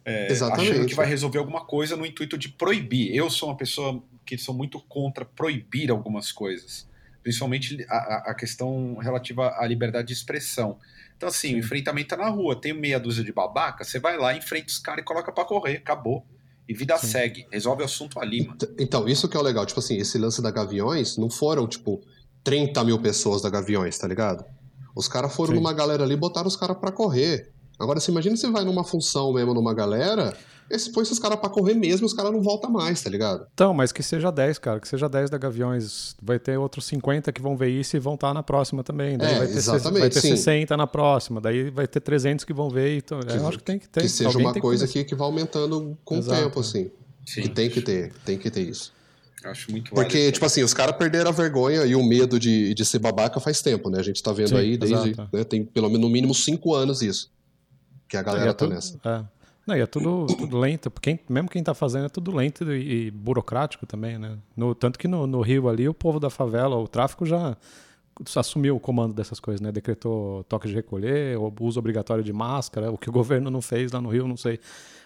É, 0.04 0.32
Exatamente. 0.32 0.72
Achando 0.72 0.88
que 0.88 0.96
vai 0.96 1.06
resolver 1.08 1.38
alguma 1.38 1.64
coisa 1.66 1.96
no 1.96 2.06
intuito 2.06 2.38
de 2.38 2.50
proibir. 2.50 3.16
Eu 3.16 3.30
sou 3.30 3.50
uma 3.50 3.58
pessoa 3.58 4.04
que 4.26 4.38
sou 4.38 4.54
muito 4.56 4.80
contra 4.82 5.24
proibir 5.24 5.92
algumas 5.92 6.32
coisas. 6.32 6.88
Principalmente 7.22 7.84
a, 7.90 8.32
a- 8.32 8.36
questão 8.36 8.96
relativa 8.98 9.56
à 9.60 9.66
liberdade 9.68 10.08
de 10.08 10.14
expressão. 10.14 10.80
Então, 11.18 11.30
assim, 11.30 11.56
o 11.56 11.58
enfrentamento 11.60 12.10
tá 12.10 12.18
na 12.18 12.30
rua. 12.30 12.60
Tem 12.60 12.74
meia 12.74 13.00
dúzia 13.00 13.24
de 13.24 13.32
babaca, 13.32 13.84
você 13.84 14.00
vai 14.00 14.18
lá, 14.18 14.36
enfrenta 14.36 14.68
os 14.68 14.80
caras 14.80 15.02
e 15.02 15.06
coloca 15.06 15.32
pra 15.32 15.46
correr. 15.46 15.78
Acabou. 15.78 16.26
E 16.68 16.74
vida 16.74 16.98
Sim. 16.98 17.08
segue. 17.08 17.46
Resolve 17.52 17.84
o 17.84 17.86
assunto 17.86 18.20
ali, 18.20 18.42
mano. 18.48 18.54
Ent- 18.62 18.80
Então, 18.80 19.08
isso 19.08 19.28
que 19.28 19.38
é 19.38 19.40
o 19.40 19.44
legal. 19.44 19.66
Tipo 19.66 19.80
assim, 19.80 19.98
esse 19.98 20.18
lance 20.18 20.42
da 20.42 20.50
Gaviões 20.52 21.18
não 21.18 21.30
foram, 21.30 21.68
tipo, 21.68 22.02
30 22.44 22.84
mil 22.84 23.00
pessoas 23.00 23.42
da 23.42 23.50
Gaviões, 23.50 23.98
tá 23.98 24.08
ligado? 24.08 24.44
Os 24.96 25.08
caras 25.08 25.34
foram 25.36 25.50
Sim. 25.54 25.56
numa 25.60 25.74
galera 25.74 26.04
ali 26.04 26.14
e 26.14 26.18
botaram 26.18 26.48
os 26.48 26.56
caras 26.56 26.78
pra 26.78 26.92
correr. 26.92 27.52
Agora, 27.80 28.00
você 28.00 28.10
imagina 28.12 28.36
você 28.38 28.50
vai 28.50 28.64
numa 28.64 28.84
função 28.84 29.34
mesmo 29.34 29.54
numa 29.54 29.74
galera, 29.74 30.36
esse 30.70 30.92
põe 30.92 31.04
esses 31.04 31.20
caras 31.20 31.40
pra 31.40 31.50
correr 31.50 31.74
mesmo 31.76 32.06
e 32.06 32.08
os 32.08 32.14
caras 32.14 32.32
não 32.32 32.42
voltam 32.42 32.70
mais, 32.72 33.02
tá 33.02 33.10
ligado? 33.10 33.46
Então, 33.54 33.74
mas 33.74 33.92
que 33.92 34.02
seja 34.02 34.32
10, 34.32 34.58
cara, 34.60 34.80
que 34.80 34.88
seja 34.88 35.08
10 35.08 35.30
da 35.30 35.38
Gaviões. 35.38 36.16
Vai 36.22 36.40
ter 36.40 36.58
outros 36.58 36.86
50 36.86 37.32
que 37.32 37.42
vão 37.42 37.56
ver 37.56 37.70
isso 37.70 37.96
e 37.96 38.00
vão 38.00 38.16
estar 38.16 38.34
na 38.34 38.42
próxima 38.44 38.84
também. 38.84 39.18
Daí 39.18 39.34
É, 39.34 39.38
vai 39.40 39.48
ter, 39.48 39.58
exatamente, 39.58 40.00
vai 40.02 40.10
ter 40.10 40.22
sim. 40.22 40.30
60 40.36 40.76
na 40.78 40.88
próxima, 40.88 41.40
daí 41.40 41.70
vai 41.70 41.88
ter 41.88 42.00
300 42.00 42.44
que 42.46 42.54
vão 42.54 42.70
ver. 42.70 42.98
Então, 42.98 43.20
eu 43.20 43.48
acho 43.48 43.58
que 43.60 43.64
tem 43.64 43.78
que 43.80 43.88
ter. 43.88 44.02
que 44.02 44.10
seja 44.10 44.30
alguém 44.30 44.46
uma 44.48 44.54
coisa 44.60 44.88
que, 44.88 45.04
que 45.04 45.16
vai 45.16 45.28
aumentando 45.28 45.98
com 46.04 46.18
Exato, 46.18 46.40
o 46.40 46.44
tempo, 46.46 46.60
é. 46.60 46.62
assim. 46.62 46.92
Sim. 47.26 47.42
Que 47.44 47.50
tem 47.50 47.70
que 47.70 47.82
ter, 47.82 48.14
tem 48.26 48.38
que 48.38 48.50
ter 48.52 48.62
isso. 48.62 48.94
Eu 49.44 49.52
acho 49.52 49.70
muito 49.72 49.92
Porque, 49.94 50.18
válido. 50.18 50.32
tipo 50.34 50.46
assim, 50.46 50.64
os 50.64 50.74
caras 50.74 50.96
perderam 50.98 51.30
a 51.30 51.32
vergonha 51.34 51.86
e 51.86 51.96
o 51.96 52.04
medo 52.04 52.40
de, 52.40 52.74
de 52.74 52.84
ser 52.86 52.98
babaca 52.98 53.40
faz 53.40 53.62
tempo, 53.62 53.90
né? 53.92 54.00
A 54.00 54.04
gente 54.04 54.22
tá 54.24 54.32
vendo 54.34 54.50
Sim, 54.50 54.58
aí 54.58 54.78
desde. 54.78 55.16
né, 55.32 55.44
tem 55.44 55.64
pelo 55.64 55.88
menos 55.88 56.02
no 56.02 56.10
mínimo 56.10 56.34
cinco 56.34 56.74
anos 56.74 57.04
isso. 57.04 57.30
Que 58.08 58.18
a 58.18 58.24
galera 58.24 58.50
é 58.50 58.54
tá 58.54 58.68
nessa. 58.68 59.00
é. 59.04 59.24
Não, 59.66 59.76
e 59.76 59.82
é 59.82 59.86
tudo, 59.86 60.28
tudo 60.28 60.58
lento. 60.58 60.92
Quem, 61.02 61.20
mesmo 61.28 61.50
quem 61.50 61.64
tá 61.64 61.74
fazendo 61.74 62.06
é 62.06 62.10
tudo 62.10 62.36
lento 62.36 62.72
e, 62.72 63.08
e 63.08 63.12
burocrático 63.12 63.86
também, 63.86 64.18
né? 64.18 64.38
No, 64.56 64.76
tanto 64.76 65.00
que 65.00 65.08
no, 65.08 65.26
no 65.26 65.42
Rio 65.42 65.68
ali, 65.68 65.90
o 65.90 65.94
povo 65.94 66.20
da 66.20 66.30
favela, 66.30 66.76
o 66.76 66.88
tráfico 66.88 67.26
já 67.26 67.58
assumiu 68.36 68.76
o 68.76 68.80
comando 68.80 69.14
dessas 69.14 69.40
coisas, 69.40 69.60
né? 69.60 69.72
Decretou 69.72 70.44
toque 70.44 70.68
de 70.68 70.74
recolher, 70.76 71.38
o 71.38 71.52
uso 71.62 71.80
obrigatório 71.80 72.24
de 72.24 72.32
máscara, 72.32 72.92
o 72.92 72.98
que 72.98 73.10
o 73.10 73.12
governo 73.14 73.50
não 73.50 73.62
fez 73.62 73.92
lá 73.92 74.00
no 74.00 74.10
Rio, 74.10 74.28
não 74.28 74.38
sei 74.38 74.60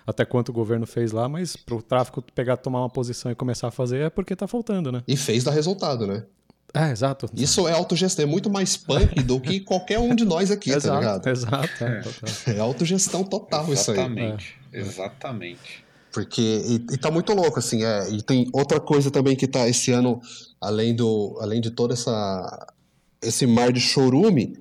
até 0.05 0.25
quanto 0.25 0.49
o 0.49 0.53
governo 0.53 0.87
fez 0.87 1.11
lá, 1.11 1.29
mas 1.29 1.55
pro 1.55 1.81
tráfico 1.81 2.21
pegar, 2.33 2.57
tomar 2.57 2.79
uma 2.79 2.89
posição 2.89 3.31
e 3.31 3.35
começar 3.35 3.67
a 3.67 3.71
fazer 3.71 3.99
é 3.99 4.09
porque 4.09 4.35
tá 4.35 4.47
faltando, 4.47 4.91
né? 4.91 5.03
E 5.07 5.15
fez 5.15 5.43
dar 5.43 5.51
resultado, 5.51 6.07
né? 6.07 6.25
É, 6.73 6.91
exato. 6.91 7.29
Isso 7.35 7.67
é 7.67 7.71
autogestão, 7.71 8.23
é 8.23 8.27
muito 8.27 8.49
mais 8.49 8.77
punk 8.77 9.23
do 9.23 9.39
que 9.39 9.59
qualquer 9.59 9.99
um 9.99 10.13
de 10.13 10.23
nós 10.23 10.51
aqui, 10.51 10.69
tá 10.69 10.77
exato, 10.77 10.99
ligado? 10.99 11.27
exato. 11.27 11.83
é, 11.83 11.97
É. 11.97 12.01
total. 12.01 12.29
É 12.55 12.59
autogestão 12.59 13.23
total 13.23 13.73
isso 13.73 13.91
aí. 13.91 13.97
Exatamente. 13.97 14.59
Exatamente. 14.71 15.85
Porque, 16.11 16.41
e, 16.41 16.75
e 16.93 16.97
tá 16.97 17.11
muito 17.11 17.33
louco, 17.33 17.59
assim, 17.59 17.83
é, 17.83 18.09
e 18.09 18.21
tem 18.21 18.49
outra 18.51 18.79
coisa 18.79 19.11
também 19.11 19.35
que 19.35 19.47
tá 19.47 19.67
esse 19.67 19.91
ano, 19.91 20.19
além, 20.59 20.95
do, 20.95 21.37
além 21.41 21.61
de 21.61 21.71
todo 21.71 21.93
essa, 21.93 22.73
esse 23.21 23.45
mar 23.45 23.71
de 23.71 23.79
chorume, 23.79 24.57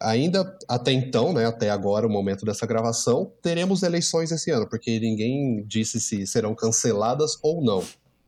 ainda 0.00 0.56
até 0.68 0.92
então, 0.92 1.32
né, 1.32 1.46
até 1.46 1.70
agora, 1.70 2.06
o 2.06 2.10
momento 2.10 2.44
dessa 2.44 2.66
gravação, 2.66 3.32
teremos 3.42 3.82
eleições 3.82 4.32
esse 4.32 4.50
ano, 4.50 4.68
porque 4.68 4.98
ninguém 4.98 5.64
disse 5.66 6.00
se 6.00 6.26
serão 6.26 6.54
canceladas 6.54 7.38
ou 7.42 7.62
não. 7.62 7.84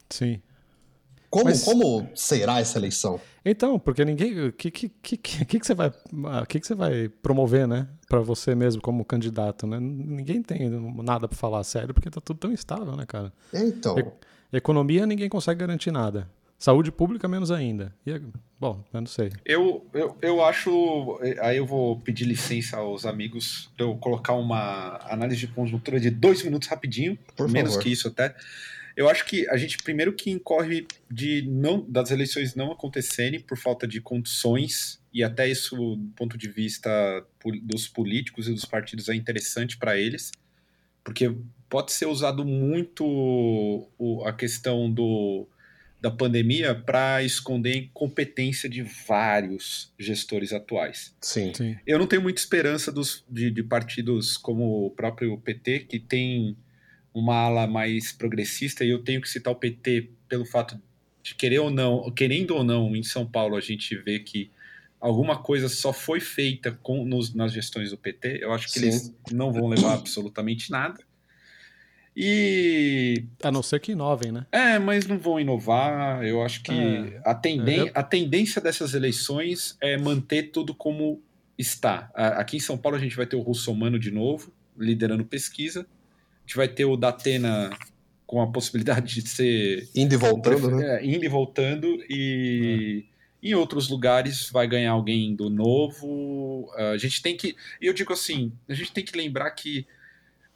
Sim. 0.08 0.40
Como, 1.30 1.44
Mas- 1.44 1.62
como 1.64 2.10
será 2.14 2.58
essa 2.58 2.76
eleição? 2.78 3.20
Então, 3.44 3.78
porque 3.78 4.04
ninguém. 4.04 4.48
O 4.48 4.52
que, 4.52 4.70
que, 4.70 4.88
que, 4.88 5.16
que, 5.16 5.44
que 5.60 5.64
você 5.66 5.74
vai. 5.74 5.88
O 5.88 6.46
que, 6.46 6.58
que 6.60 6.66
você 6.66 6.74
vai 6.74 7.08
promover, 7.08 7.66
né? 7.68 7.86
Pra 8.08 8.18
você 8.20 8.54
mesmo 8.54 8.82
como 8.82 9.04
candidato, 9.04 9.66
né? 9.66 9.78
Ninguém 9.80 10.42
tem 10.42 10.68
nada 11.02 11.28
pra 11.28 11.36
falar 11.38 11.62
sério, 11.64 11.94
porque 11.94 12.10
tá 12.10 12.20
tudo 12.20 12.38
tão 12.38 12.52
instável, 12.52 12.96
né, 12.96 13.06
cara? 13.06 13.32
É, 13.52 13.60
Então, 13.62 13.96
E- 13.98 14.56
Economia, 14.56 15.06
ninguém 15.06 15.28
consegue 15.28 15.60
garantir 15.60 15.92
nada. 15.92 16.28
Saúde 16.58 16.90
pública, 16.92 17.26
menos 17.28 17.50
ainda. 17.50 17.94
E, 18.04 18.20
bom, 18.58 18.84
eu 18.92 19.00
não 19.00 19.06
sei. 19.06 19.30
Eu, 19.46 19.86
eu, 19.94 20.14
eu 20.20 20.44
acho. 20.44 21.18
Aí 21.40 21.56
eu 21.56 21.64
vou 21.64 21.98
pedir 22.00 22.24
licença 22.26 22.76
aos 22.76 23.06
amigos 23.06 23.70
para 23.76 23.86
eu 23.86 23.96
colocar 23.96 24.34
uma 24.34 24.98
análise 25.08 25.40
de 25.40 25.46
conjuntura 25.46 25.98
de 26.00 26.10
dois 26.10 26.42
minutos 26.42 26.68
rapidinho, 26.68 27.16
Por 27.36 27.48
menos 27.48 27.70
favor. 27.72 27.82
que 27.84 27.90
isso 27.92 28.08
até. 28.08 28.34
Eu 28.96 29.08
acho 29.08 29.24
que 29.24 29.48
a 29.48 29.56
gente 29.56 29.78
primeiro 29.78 30.12
que 30.12 30.30
incorre 30.30 30.86
de 31.10 31.42
não 31.48 31.84
das 31.88 32.10
eleições 32.10 32.54
não 32.54 32.72
acontecerem 32.72 33.40
por 33.40 33.56
falta 33.56 33.86
de 33.86 34.00
condições 34.00 35.00
e 35.12 35.22
até 35.24 35.48
isso 35.48 35.74
do 35.96 36.12
ponto 36.16 36.36
de 36.38 36.48
vista 36.48 36.90
dos 37.62 37.88
políticos 37.88 38.48
e 38.48 38.52
dos 38.52 38.64
partidos 38.64 39.08
é 39.08 39.14
interessante 39.14 39.76
para 39.76 39.98
eles, 39.98 40.30
porque 41.04 41.34
pode 41.68 41.92
ser 41.92 42.06
usado 42.06 42.44
muito 42.44 43.04
o- 43.98 44.24
a 44.24 44.32
questão 44.32 44.90
do 44.92 45.48
da 46.00 46.10
pandemia 46.10 46.74
para 46.74 47.22
esconder 47.22 47.72
a 47.74 47.76
incompetência 47.76 48.70
de 48.70 48.80
vários 49.06 49.92
gestores 49.98 50.50
atuais. 50.50 51.14
sim. 51.20 51.52
Sim. 51.54 51.76
Eu 51.86 51.98
não 51.98 52.06
tenho 52.06 52.22
muita 52.22 52.40
esperança 52.40 52.90
dos, 52.90 53.22
de, 53.28 53.50
de 53.50 53.62
partidos 53.62 54.38
como 54.38 54.86
o 54.86 54.90
próprio 54.90 55.36
PT, 55.36 55.80
que 55.80 55.98
tem 56.00 56.56
uma 57.12 57.34
ala 57.36 57.66
mais 57.66 58.12
progressista, 58.12 58.84
e 58.84 58.90
eu 58.90 59.02
tenho 59.02 59.20
que 59.20 59.28
citar 59.28 59.52
o 59.52 59.56
PT 59.56 60.10
pelo 60.28 60.44
fato 60.44 60.80
de 61.22 61.34
querer 61.34 61.58
ou 61.58 61.70
não, 61.70 62.10
querendo 62.12 62.52
ou 62.54 62.62
não, 62.64 62.94
em 62.96 63.02
São 63.02 63.26
Paulo 63.26 63.56
a 63.56 63.60
gente 63.60 63.94
vê 63.96 64.18
que 64.20 64.50
alguma 65.00 65.36
coisa 65.42 65.68
só 65.68 65.92
foi 65.92 66.20
feita 66.20 66.72
com, 66.82 67.04
nos, 67.04 67.34
nas 67.34 67.52
gestões 67.52 67.90
do 67.90 67.98
PT. 67.98 68.38
Eu 68.42 68.52
acho 68.52 68.66
que 68.72 68.78
Sim. 68.78 68.86
eles 68.86 69.14
não 69.32 69.52
vão 69.52 69.66
levar 69.68 69.94
absolutamente 69.94 70.70
nada. 70.70 71.00
E 72.16 73.24
A 73.42 73.50
não 73.52 73.62
ser 73.62 73.80
que 73.80 73.92
inovem, 73.92 74.32
né? 74.32 74.46
é, 74.50 74.78
mas 74.78 75.06
não 75.06 75.18
vão 75.18 75.38
inovar. 75.38 76.24
Eu 76.24 76.42
acho 76.42 76.62
que 76.62 76.72
É. 76.72 77.20
a, 77.24 77.34
tenden 77.34 77.78
Eu- 77.86 77.90
a 77.94 78.02
tendência 78.02 78.60
dessas 78.60 78.94
eleições 78.94 79.76
é 79.80 79.96
manter 79.96 80.50
tudo 80.50 80.74
como 80.74 81.22
está. 81.56 82.10
A- 82.14 82.40
Aqui 82.40 82.56
em 82.56 82.60
São 82.60 82.76
Paulo 82.76 82.96
a 82.96 83.00
gente 83.00 83.16
vai 83.16 83.26
ter 83.26 83.36
o 83.36 83.40
Russomano 83.40 83.98
de 83.98 84.10
novo, 84.10 84.52
liderando 84.76 85.24
pesquisa. 85.24 85.86
A 86.50 86.52
gente 86.52 86.56
vai 86.56 86.68
ter 86.68 86.84
o 86.84 86.96
Datena 86.96 87.70
com 88.26 88.42
a 88.42 88.46
possibilidade 88.50 89.22
de 89.22 89.28
ser 89.28 89.88
Indo 89.94 90.14
e 90.14 90.16
voltando, 90.16 90.68
né? 90.72 90.96
é, 90.98 91.06
indo 91.06 91.24
e 91.24 91.28
voltando 91.28 91.86
e 92.08 93.04
em 93.40 93.54
outros 93.54 93.88
lugares 93.88 94.50
vai 94.50 94.66
ganhar 94.66 94.90
alguém 94.90 95.32
do 95.36 95.48
novo. 95.48 96.68
A 96.76 96.96
gente 96.96 97.22
tem 97.22 97.36
que, 97.36 97.54
e 97.80 97.86
eu 97.86 97.92
digo 97.92 98.12
assim, 98.12 98.52
a 98.68 98.74
gente 98.74 98.90
tem 98.90 99.04
que 99.04 99.16
lembrar 99.16 99.48
que 99.52 99.86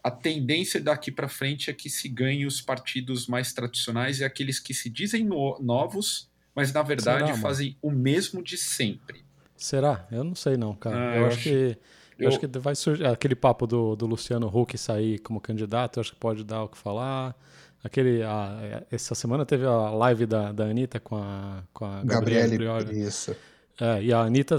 a 0.02 0.10
tendência 0.10 0.80
daqui 0.80 1.12
para 1.12 1.28
frente 1.28 1.70
é 1.70 1.72
que 1.72 1.88
se 1.88 2.08
ganhe 2.08 2.44
os 2.44 2.60
partidos 2.60 3.28
mais 3.28 3.52
tradicionais 3.52 4.18
e 4.18 4.24
aqueles 4.24 4.58
que 4.58 4.74
se 4.74 4.90
dizem 4.90 5.22
no- 5.24 5.60
novos, 5.62 6.28
mas 6.56 6.72
na 6.72 6.82
verdade 6.82 7.26
Será, 7.28 7.38
fazem 7.38 7.76
o 7.80 7.92
mesmo 7.92 8.42
de 8.42 8.56
sempre. 8.58 9.22
Será? 9.56 10.08
Eu 10.10 10.24
não 10.24 10.34
sei, 10.34 10.56
não, 10.56 10.74
cara. 10.74 10.96
Ah, 11.12 11.14
eu, 11.14 11.20
eu 11.20 11.26
acho 11.28 11.36
acho- 11.38 11.48
que. 11.48 11.78
Eu 12.18 12.24
eu- 12.24 12.28
acho 12.28 12.38
que 12.40 12.46
vai 12.58 12.74
surgir 12.74 13.06
aquele 13.06 13.34
papo 13.34 13.66
do, 13.66 13.96
do 13.96 14.06
Luciano 14.06 14.46
Huck 14.48 14.76
sair 14.78 15.18
como 15.20 15.40
candidato, 15.40 15.98
eu 15.98 16.00
acho 16.02 16.12
que 16.12 16.18
pode 16.18 16.44
dar 16.44 16.64
o 16.64 16.68
que 16.68 16.78
falar. 16.78 17.34
Aquele, 17.82 18.22
a- 18.22 18.82
essa 18.90 19.14
semana 19.14 19.44
teve 19.44 19.66
a 19.66 19.90
live 19.90 20.26
da, 20.26 20.52
da 20.52 20.64
Anitta 20.64 20.98
com 21.00 21.16
a, 21.16 21.62
com 21.72 21.84
a 21.84 22.02
Gabriele 22.04 22.56
Prioli. 22.56 23.02
isso. 23.02 23.34
É, 23.80 24.02
e 24.02 24.12
a 24.12 24.20
Anitta, 24.20 24.56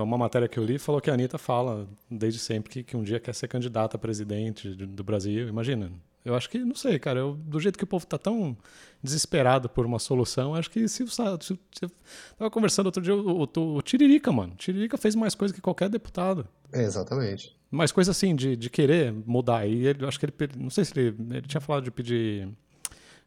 uma 0.00 0.18
matéria 0.18 0.48
que 0.48 0.58
eu 0.58 0.64
li, 0.64 0.76
falou 0.78 1.00
que 1.00 1.08
a 1.10 1.14
Anitta 1.14 1.38
fala 1.38 1.86
desde 2.10 2.40
sempre 2.40 2.70
que, 2.70 2.82
que 2.82 2.96
um 2.96 3.02
dia 3.04 3.20
quer 3.20 3.34
ser 3.34 3.46
candidata 3.48 3.96
a 3.96 4.00
presidente 4.00 4.74
do 4.74 5.04
Brasil. 5.04 5.48
Imagina. 5.48 5.90
Eu 6.24 6.36
acho 6.36 6.48
que, 6.48 6.58
não 6.58 6.74
sei, 6.74 6.98
cara, 6.98 7.18
eu, 7.18 7.34
do 7.34 7.58
jeito 7.58 7.76
que 7.76 7.84
o 7.84 7.86
povo 7.86 8.06
tá 8.06 8.16
tão 8.16 8.56
desesperado 9.02 9.68
por 9.68 9.84
uma 9.84 9.98
solução, 9.98 10.54
acho 10.54 10.70
que 10.70 10.86
se, 10.86 11.04
se, 11.06 11.22
se 11.40 11.58
eu 11.82 11.90
tava 12.38 12.50
conversando 12.50 12.86
outro 12.86 13.02
dia, 13.02 13.14
o, 13.14 13.42
o, 13.42 13.76
o 13.76 13.82
Tiririca, 13.82 14.30
mano. 14.30 14.52
O 14.52 14.56
Tiririca 14.56 14.96
fez 14.96 15.16
mais 15.16 15.34
coisa 15.34 15.52
que 15.52 15.60
qualquer 15.60 15.88
deputado. 15.88 16.46
É, 16.72 16.82
exatamente. 16.82 17.56
Mais 17.70 17.90
coisa 17.90 18.12
assim, 18.12 18.36
de, 18.36 18.54
de 18.54 18.70
querer 18.70 19.12
mudar. 19.12 19.66
E 19.66 19.86
ele, 19.86 20.04
eu 20.04 20.08
acho 20.08 20.20
que 20.20 20.26
ele, 20.26 20.34
não 20.56 20.70
sei 20.70 20.84
se 20.84 20.92
ele, 20.96 21.16
ele 21.30 21.42
tinha 21.42 21.60
falado 21.60 21.82
de 21.82 21.90
pedir, 21.90 22.48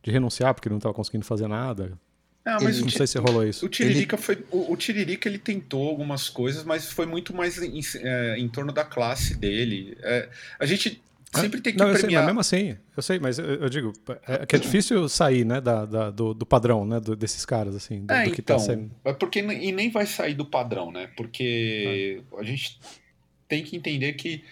de 0.02 0.12
renunciar 0.12 0.54
porque 0.54 0.70
ele 0.70 0.74
não 0.74 0.80
estava 0.80 0.94
conseguindo 0.94 1.26
fazer 1.26 1.48
nada. 1.48 2.00
Não, 2.46 2.60
mas 2.62 2.80
não 2.80 2.90
sei 2.90 3.08
se 3.08 3.18
rolou 3.18 3.44
isso. 3.44 3.66
O 3.66 3.70
Tiririca, 3.70 4.16
ele... 4.16 4.24
foi, 4.24 4.46
o, 4.52 4.72
o, 4.72 4.78
Tiririca 4.78 5.28
ele 5.28 5.40
tentou 5.40 5.90
algumas 5.90 6.30
coisas, 6.30 6.64
mas 6.64 6.90
foi 6.92 7.08
muito 7.08 7.36
mais 7.36 7.58
em, 7.58 7.82
é, 7.96 8.38
em 8.38 8.48
torno 8.48 8.72
da 8.72 8.86
classe 8.86 9.36
dele. 9.36 9.98
É, 10.02 10.30
a 10.60 10.66
gente 10.66 11.02
ah, 11.02 11.15
sempre 11.36 11.62
tem 11.62 11.74
que 11.74 11.80
não, 11.80 11.94
premiar. 11.94 12.22
Sei, 12.22 12.26
mesmo 12.26 12.40
assim, 12.40 12.78
eu 12.96 13.04
sei, 13.04 13.20
mas 13.20 13.40
eu, 13.40 13.46
eu 13.46 13.70
digo 13.70 13.94
é, 14.28 14.46
que 14.46 14.56
é 14.56 14.60
difícil 14.60 15.08
sair, 15.10 15.46
né, 15.46 15.62
da, 15.62 15.86
da 15.86 16.10
do, 16.10 16.34
do, 16.34 16.46
padrão, 16.46 16.86
né, 16.86 17.00
do, 17.00 17.16
desses 17.16 17.46
caras 17.46 17.76
assim. 17.76 18.06
Do, 18.06 18.14
é, 18.14 18.26
do 18.26 18.32
que 18.32 18.42
tá 18.42 18.56
então, 18.56 18.66
tá 18.66 18.74
sendo... 18.74 18.92
é 19.04 19.14
porque 19.14 19.40
e 19.40 19.72
nem 19.72 19.90
vai 19.90 20.06
sair 20.06 20.34
do 20.34 20.46
padrão, 20.46 20.92
né? 20.92 21.10
Porque 21.16 22.22
ah. 22.34 22.40
a 22.40 22.44
gente 22.44 22.80
tem 23.48 23.64
que 23.64 23.76
entender 23.76 24.14
que 24.14 24.44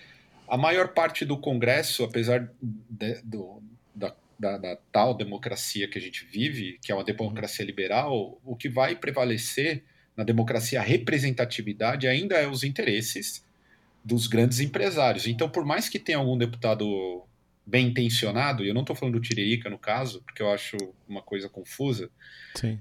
a 0.48 0.58
maior 0.58 0.90
parte 0.90 1.26
do 1.26 1.38
Congresso, 1.38 2.04
apesar 2.04 2.50
de, 2.62 3.22
do, 3.24 3.62
da, 3.96 4.16
da, 4.40 4.58
da, 4.58 4.78
tal 4.92 5.14
democracia 5.14 5.88
que 5.88 5.98
a 5.98 6.02
gente 6.02 6.26
vive, 6.26 6.78
que 6.82 6.92
é 6.92 6.96
uma 6.96 7.04
democracia 7.04 7.66
liberal, 7.66 8.40
o 8.44 8.56
que 8.56 8.70
vai 8.70 8.96
prevalecer 8.96 9.84
na 10.16 10.24
democracia 10.24 10.80
a 10.80 10.84
representatividade 10.84 12.08
ainda 12.08 12.36
é 12.36 12.48
os 12.48 12.64
interesses 12.64 13.43
dos 14.04 14.28
grandes 14.28 14.60
empresários. 14.60 15.28
Então, 15.28 15.50
por 15.50 15.66
mais 15.66 15.88
que 15.88 16.00
tenha 16.00 16.18
algum 16.18 16.38
deputado 16.38 17.24
bem 17.66 17.88
intencionado, 17.88 18.64
e 18.64 18.68
eu 18.68 18.74
não 18.74 18.82
estou 18.82 18.96
falando 18.96 19.16
do 19.16 19.22
Tiririca 19.22 19.70
no 19.70 19.80
caso, 19.80 20.22
porque 20.24 20.42
eu 20.42 20.52
acho 20.52 20.76
uma 21.08 21.22
coisa 21.22 21.48
confusa, 21.48 22.10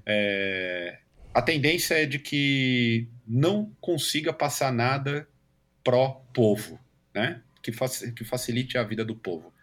é, 0.05 0.99
a 1.33 1.41
tendência 1.41 1.95
é 1.95 2.05
de 2.05 2.19
que 2.19 3.07
não 3.25 3.71
consiga 3.79 4.33
passar 4.33 4.71
nada 4.71 5.27
pró-povo, 5.83 6.79
né? 7.13 7.41
Que, 7.61 7.71
que 8.11 8.25
facilite 8.25 8.77
a 8.77 8.83
vida 8.83 9.05
do 9.05 9.15
povo. 9.15 9.53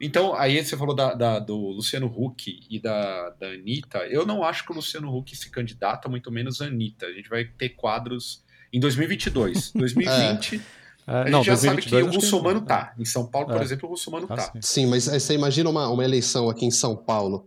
Então, 0.00 0.34
aí 0.34 0.62
você 0.62 0.76
falou 0.76 0.94
da, 0.94 1.14
da, 1.14 1.38
do 1.38 1.56
Luciano 1.56 2.06
Huck 2.06 2.66
e 2.68 2.80
da, 2.80 3.30
da 3.30 3.48
Anitta. 3.48 3.98
Eu 4.06 4.26
não 4.26 4.42
acho 4.42 4.64
que 4.64 4.72
o 4.72 4.74
Luciano 4.74 5.14
Huck 5.14 5.36
se 5.36 5.50
candidata, 5.50 6.08
muito 6.08 6.32
menos 6.32 6.60
a 6.60 6.66
Anitta. 6.66 7.06
A 7.06 7.12
gente 7.12 7.28
vai 7.28 7.44
ter 7.44 7.70
quadros 7.70 8.44
em 8.72 8.80
2022. 8.80 9.72
2020, 9.72 10.56
é. 10.58 10.83
A 11.06 11.22
gente 11.22 11.30
não, 11.30 11.44
já 11.44 11.56
sabe 11.56 11.82
que 11.82 11.94
o 11.94 12.10
Russomano 12.10 12.62
que... 12.62 12.68
tá. 12.68 12.94
Em 12.98 13.04
São 13.04 13.26
Paulo, 13.26 13.48
por 13.48 13.60
é. 13.60 13.62
exemplo, 13.64 13.88
o 13.88 13.92
Russomano 13.92 14.26
ah, 14.30 14.36
tá. 14.36 14.52
Sim. 14.54 14.60
sim, 14.62 14.86
mas 14.86 15.04
você 15.04 15.34
imagina 15.34 15.68
uma, 15.68 15.88
uma 15.88 16.04
eleição 16.04 16.48
aqui 16.48 16.64
em 16.64 16.70
São 16.70 16.96
Paulo 16.96 17.46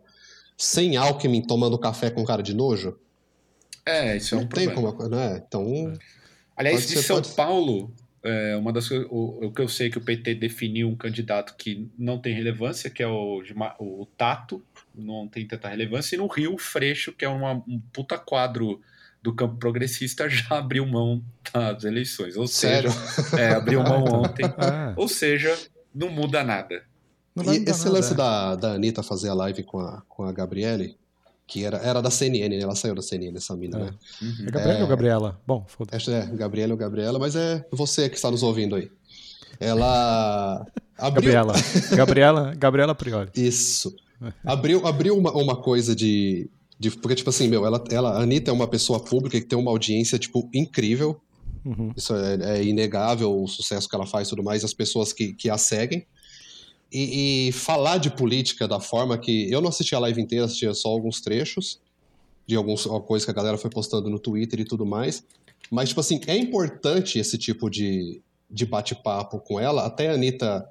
sem 0.57 0.97
Alckmin 0.97 1.41
tomando 1.41 1.77
café 1.77 2.09
com 2.09 2.23
cara 2.23 2.43
de 2.43 2.53
nojo? 2.53 2.97
É, 3.85 4.17
isso 4.17 4.35
é 4.35 4.37
um 4.37 4.41
não 4.41 4.47
problema. 4.47 4.73
Tem 4.73 4.83
como, 4.83 5.09
né? 5.09 5.43
Então... 5.47 5.93
Aliás, 6.55 6.87
de 6.87 7.01
São 7.01 7.21
pode... 7.21 7.35
Paulo, 7.35 7.93
é, 8.23 8.55
uma 8.57 8.73
das 8.73 8.89
o, 8.91 9.45
o 9.45 9.51
que 9.51 9.61
eu 9.61 9.69
sei 9.69 9.89
que 9.89 9.97
o 9.97 10.01
PT 10.01 10.35
definiu 10.35 10.89
um 10.89 10.95
candidato 10.95 11.55
que 11.55 11.89
não 11.97 12.19
tem 12.19 12.33
relevância, 12.33 12.89
que 12.89 13.01
é 13.01 13.07
o, 13.07 13.41
o 13.79 14.05
Tato, 14.17 14.63
não 14.93 15.27
tem 15.27 15.47
tanta 15.47 15.69
relevância, 15.69 16.15
e 16.15 16.17
no 16.17 16.27
Rio 16.27 16.55
o 16.55 16.57
Freixo, 16.57 17.13
que 17.13 17.23
é 17.23 17.29
uma, 17.29 17.53
um 17.67 17.79
puta 17.93 18.17
quadro 18.17 18.81
do 19.21 19.33
campo 19.33 19.57
progressista, 19.57 20.27
já 20.29 20.57
abriu 20.57 20.85
mão 20.85 21.23
das 21.53 21.83
eleições. 21.83 22.35
Ou 22.37 22.47
Sério? 22.47 22.91
seja, 22.91 23.41
é, 23.41 23.53
abriu 23.53 23.83
mão 23.83 24.03
ontem. 24.23 24.45
Ah. 24.57 24.93
Ou 24.95 25.07
seja, 25.07 25.57
não 25.93 26.09
muda 26.09 26.43
nada. 26.43 26.83
Não 27.35 27.53
e 27.53 27.57
esse 27.57 27.85
nada. 27.85 27.91
lance 27.91 28.15
da, 28.15 28.55
da 28.55 28.71
Anitta 28.73 29.03
fazer 29.03 29.29
a 29.29 29.33
live 29.33 29.63
com 29.63 29.79
a, 29.79 30.01
com 30.07 30.23
a 30.23 30.31
Gabriele, 30.31 30.95
que 31.45 31.63
era, 31.63 31.77
era 31.77 32.01
da 32.01 32.09
CNN, 32.09 32.49
né? 32.49 32.59
Ela 32.59 32.75
saiu 32.75 32.95
da 32.95 33.01
CNN, 33.01 33.35
essa 33.37 33.55
mina, 33.55 33.77
é. 33.77 33.83
né? 33.83 33.93
Uhum. 34.21 34.47
É 34.47 34.51
Gabriela 34.51 34.79
é... 34.79 34.81
ou 34.81 34.87
Gabriela? 34.87 35.41
Bom, 35.45 35.65
foda-se. 35.67 36.11
É, 36.11 36.25
Gabriela 36.25 36.73
ou 36.73 36.77
Gabriela, 36.77 37.19
mas 37.19 37.35
é 37.35 37.65
você 37.71 38.09
que 38.09 38.15
está 38.15 38.31
nos 38.31 38.43
ouvindo 38.43 38.75
aí. 38.75 38.91
Ela. 39.59 40.65
Abriu... 40.97 41.31
Gabriela. 41.31 41.53
Gabriela, 41.95 42.55
Gabriela 42.55 42.95
Priori. 42.95 43.29
Isso. 43.35 43.95
Abriu, 44.43 44.87
abriu 44.87 45.15
uma, 45.15 45.31
uma 45.31 45.55
coisa 45.55 45.95
de, 45.95 46.49
de. 46.79 46.91
Porque, 46.91 47.15
tipo 47.15 47.29
assim, 47.29 47.47
meu, 47.47 47.65
ela, 47.65 47.83
ela, 47.89 48.11
a 48.11 48.21
Anitta 48.21 48.51
é 48.51 48.53
uma 48.53 48.67
pessoa 48.67 48.99
pública 48.99 49.39
que 49.39 49.47
tem 49.47 49.57
uma 49.57 49.71
audiência, 49.71 50.19
tipo, 50.19 50.49
incrível. 50.53 51.19
Uhum. 51.65 51.91
Isso 51.95 52.15
é, 52.15 52.59
é, 52.59 52.63
inegável 52.63 53.43
o 53.43 53.47
sucesso 53.47 53.89
que 53.89 53.95
ela 53.95 54.05
faz 54.05 54.27
e 54.27 54.29
tudo 54.29 54.43
mais, 54.43 54.63
as 54.63 54.73
pessoas 54.73 55.11
que, 55.11 55.33
que 55.33 55.49
a 55.49 55.57
seguem 55.57 56.05
e, 56.91 57.47
e, 57.47 57.51
falar 57.51 57.97
de 57.97 58.09
política 58.09 58.67
da 58.67 58.79
forma 58.79 59.17
que. 59.17 59.51
Eu 59.51 59.61
não 59.61 59.69
assisti 59.69 59.93
a 59.95 59.99
live 59.99 60.21
inteira, 60.21 60.45
assistia 60.45 60.73
só 60.73 60.89
alguns 60.89 61.21
trechos 61.21 61.79
de 62.45 62.55
algumas 62.55 62.83
coisas 62.83 63.25
que 63.25 63.31
a 63.31 63.33
galera 63.33 63.57
foi 63.57 63.69
postando 63.69 64.09
no 64.09 64.17
Twitter 64.17 64.61
e 64.61 64.65
tudo 64.65 64.85
mais. 64.85 65.23
Mas, 65.69 65.89
tipo 65.89 65.99
assim, 65.99 66.21
é 66.27 66.37
importante 66.37 67.19
esse 67.19 67.37
tipo 67.37 67.69
de, 67.69 68.21
de 68.49 68.65
bate-papo 68.65 69.39
com 69.39 69.59
ela. 69.59 69.85
Até 69.85 70.09
a 70.09 70.13
Anitta, 70.13 70.65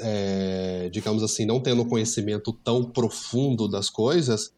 é, 0.00 0.88
digamos 0.92 1.22
assim, 1.22 1.44
não 1.44 1.60
tendo 1.60 1.84
conhecimento 1.84 2.52
tão 2.52 2.82
profundo 2.82 3.68
das 3.68 3.88
coisas, 3.88 4.52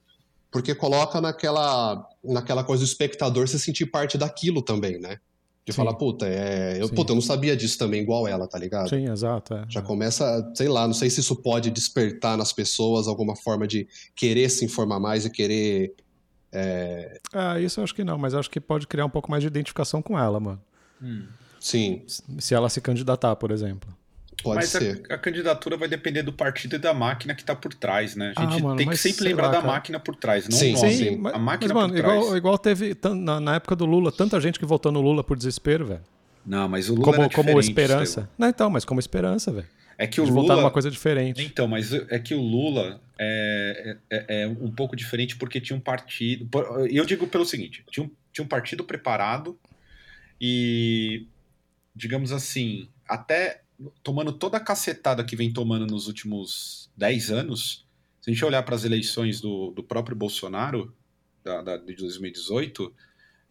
porque 0.52 0.74
coloca 0.74 1.18
naquela, 1.20 2.06
naquela 2.22 2.62
coisa 2.62 2.84
do 2.84 2.86
espectador 2.86 3.48
se 3.48 3.58
sentir 3.58 3.86
parte 3.86 4.18
daquilo 4.18 4.60
também, 4.60 5.00
né? 5.00 5.18
De 5.64 5.72
Sim. 5.72 5.76
falar, 5.76 5.94
puta, 5.94 6.26
é, 6.26 6.76
eu, 6.80 6.88
puta, 6.90 7.12
eu 7.12 7.14
não 7.14 7.22
sabia 7.22 7.56
disso 7.56 7.78
também, 7.78 8.02
igual 8.02 8.28
ela, 8.28 8.46
tá 8.46 8.58
ligado? 8.58 8.90
Sim, 8.90 9.08
exato. 9.08 9.54
É. 9.54 9.64
Já 9.68 9.80
começa, 9.80 10.52
sei 10.54 10.68
lá, 10.68 10.86
não 10.86 10.92
sei 10.92 11.08
se 11.08 11.20
isso 11.20 11.36
pode 11.36 11.70
despertar 11.70 12.36
nas 12.36 12.52
pessoas 12.52 13.08
alguma 13.08 13.34
forma 13.34 13.66
de 13.66 13.88
querer 14.14 14.50
se 14.50 14.64
informar 14.64 15.00
mais 15.00 15.24
e 15.24 15.30
querer. 15.30 15.94
É... 16.52 17.18
Ah, 17.32 17.58
isso 17.58 17.80
eu 17.80 17.84
acho 17.84 17.94
que 17.94 18.04
não, 18.04 18.18
mas 18.18 18.34
acho 18.34 18.50
que 18.50 18.60
pode 18.60 18.86
criar 18.86 19.06
um 19.06 19.10
pouco 19.10 19.30
mais 19.30 19.42
de 19.42 19.46
identificação 19.46 20.02
com 20.02 20.18
ela, 20.18 20.38
mano. 20.38 20.60
Hum. 21.00 21.26
Sim. 21.58 22.02
Se 22.38 22.54
ela 22.54 22.68
se 22.68 22.80
candidatar, 22.80 23.36
por 23.36 23.52
exemplo. 23.52 23.88
Pode 24.42 24.56
mas 24.56 24.68
ser. 24.68 25.02
A, 25.08 25.14
a, 25.14 25.18
candidatura 25.18 25.76
vai 25.76 25.88
depender 25.88 26.22
do 26.22 26.32
partido 26.32 26.76
e 26.76 26.78
da 26.78 26.92
máquina 26.92 27.34
que 27.34 27.42
está 27.42 27.54
por 27.54 27.72
trás, 27.72 28.16
né? 28.16 28.32
A 28.36 28.42
gente 28.42 28.60
ah, 28.60 28.62
mano, 28.62 28.76
tem 28.76 28.88
que 28.88 28.96
sempre 28.96 29.24
lembrar 29.24 29.46
lá, 29.46 29.52
da 29.52 29.60
cara. 29.60 29.72
máquina 29.72 30.00
por 30.00 30.16
trás, 30.16 30.48
não 30.48 30.56
sim, 30.56 30.74
o 30.74 30.76
nome. 30.76 30.94
Sim, 30.94 31.16
mas, 31.16 31.34
a 31.34 31.38
máquina 31.38 31.74
mas, 31.74 31.82
mano, 31.82 31.94
por 31.94 31.98
igual, 31.98 32.20
trás. 32.20 32.36
Igual 32.36 32.58
teve 32.58 32.96
na, 33.14 33.40
na, 33.40 33.54
época 33.54 33.76
do 33.76 33.86
Lula, 33.86 34.10
tanta 34.10 34.40
gente 34.40 34.58
que 34.58 34.64
votou 34.64 34.90
no 34.90 35.00
Lula 35.00 35.22
por 35.22 35.36
desespero, 35.36 35.86
velho. 35.86 36.02
Não, 36.44 36.68
mas 36.68 36.88
o 36.88 36.94
Lula 36.94 37.04
como, 37.04 37.22
era 37.22 37.30
como 37.30 37.60
esperança. 37.60 38.28
Não, 38.36 38.48
então, 38.48 38.68
mas 38.68 38.84
como 38.84 38.98
esperança, 38.98 39.52
velho. 39.52 39.68
É 39.96 40.06
que 40.06 40.20
o 40.20 40.24
Lula 40.24 40.42
votar 40.42 40.56
numa 40.56 40.70
coisa 40.70 40.90
diferente. 40.90 41.44
Então, 41.44 41.68
mas 41.68 41.92
é 41.92 42.18
que 42.18 42.34
o 42.34 42.40
Lula 42.40 43.00
é, 43.18 43.96
é, 44.10 44.42
é, 44.42 44.48
um 44.48 44.70
pouco 44.70 44.96
diferente 44.96 45.36
porque 45.36 45.60
tinha 45.60 45.76
um 45.76 45.80
partido. 45.80 46.48
E 46.90 46.96
eu 46.96 47.04
digo 47.04 47.26
pelo 47.26 47.44
seguinte: 47.44 47.84
tinha 47.90 48.06
um, 48.06 48.10
tinha 48.32 48.44
um 48.44 48.48
partido 48.48 48.82
preparado 48.82 49.56
e, 50.40 51.26
digamos 51.94 52.32
assim, 52.32 52.88
até 53.08 53.61
tomando 54.02 54.32
toda 54.32 54.56
a 54.56 54.60
cacetada 54.60 55.24
que 55.24 55.36
vem 55.36 55.52
tomando 55.52 55.86
nos 55.86 56.06
últimos 56.06 56.90
10 56.96 57.30
anos, 57.30 57.86
se 58.20 58.30
a 58.30 58.32
gente 58.32 58.44
olhar 58.44 58.62
para 58.62 58.74
as 58.74 58.84
eleições 58.84 59.40
do, 59.40 59.70
do 59.70 59.82
próprio 59.82 60.16
Bolsonaro, 60.16 60.94
da, 61.42 61.62
da, 61.62 61.76
de 61.76 61.94
2018, 61.94 62.92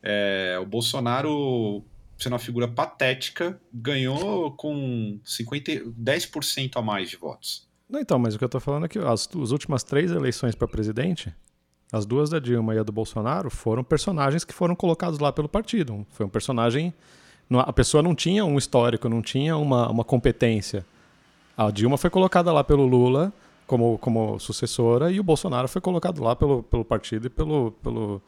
é, 0.01 0.57
o 0.61 0.65
Bolsonaro, 0.65 1.83
sendo 2.17 2.33
uma 2.33 2.39
figura 2.39 2.67
patética, 2.67 3.59
ganhou 3.73 4.51
com 4.53 5.19
50, 5.25 5.71
10% 5.71 6.71
a 6.75 6.81
mais 6.81 7.09
de 7.09 7.17
votos. 7.17 7.67
Não, 7.89 7.99
então, 7.99 8.17
mas 8.17 8.33
o 8.33 8.37
que 8.37 8.43
eu 8.43 8.47
estou 8.47 8.61
falando 8.61 8.85
é 8.85 8.87
que 8.87 8.97
as, 8.97 9.27
as 9.27 9.51
últimas 9.51 9.83
três 9.83 10.11
eleições 10.11 10.55
para 10.55 10.67
presidente, 10.67 11.33
as 11.91 12.05
duas 12.05 12.29
da 12.29 12.39
Dilma 12.39 12.73
e 12.73 12.79
a 12.79 12.83
do 12.83 12.91
Bolsonaro, 12.91 13.49
foram 13.49 13.83
personagens 13.83 14.45
que 14.45 14.53
foram 14.53 14.75
colocados 14.75 15.19
lá 15.19 15.33
pelo 15.33 15.49
partido. 15.49 16.07
Foi 16.11 16.25
um 16.25 16.29
personagem 16.29 16.93
a 17.59 17.73
pessoa 17.73 18.01
não 18.01 18.15
tinha 18.15 18.45
um 18.45 18.57
histórico, 18.57 19.09
não 19.09 19.21
tinha 19.21 19.57
uma, 19.57 19.89
uma 19.89 20.03
competência. 20.03 20.85
A 21.57 21.69
Dilma 21.69 21.97
foi 21.97 22.09
colocada 22.09 22.51
lá 22.51 22.63
pelo 22.63 22.85
Lula 22.85 23.33
como, 23.67 23.97
como 23.99 24.39
sucessora 24.39 25.11
e 25.11 25.19
o 25.19 25.23
Bolsonaro 25.23 25.67
foi 25.67 25.81
colocado 25.81 26.21
lá 26.21 26.35
pelo, 26.35 26.63
pelo 26.63 26.83
partido 26.83 27.27
e 27.27 27.29
pelo, 27.29 27.71
pelo, 27.83 28.21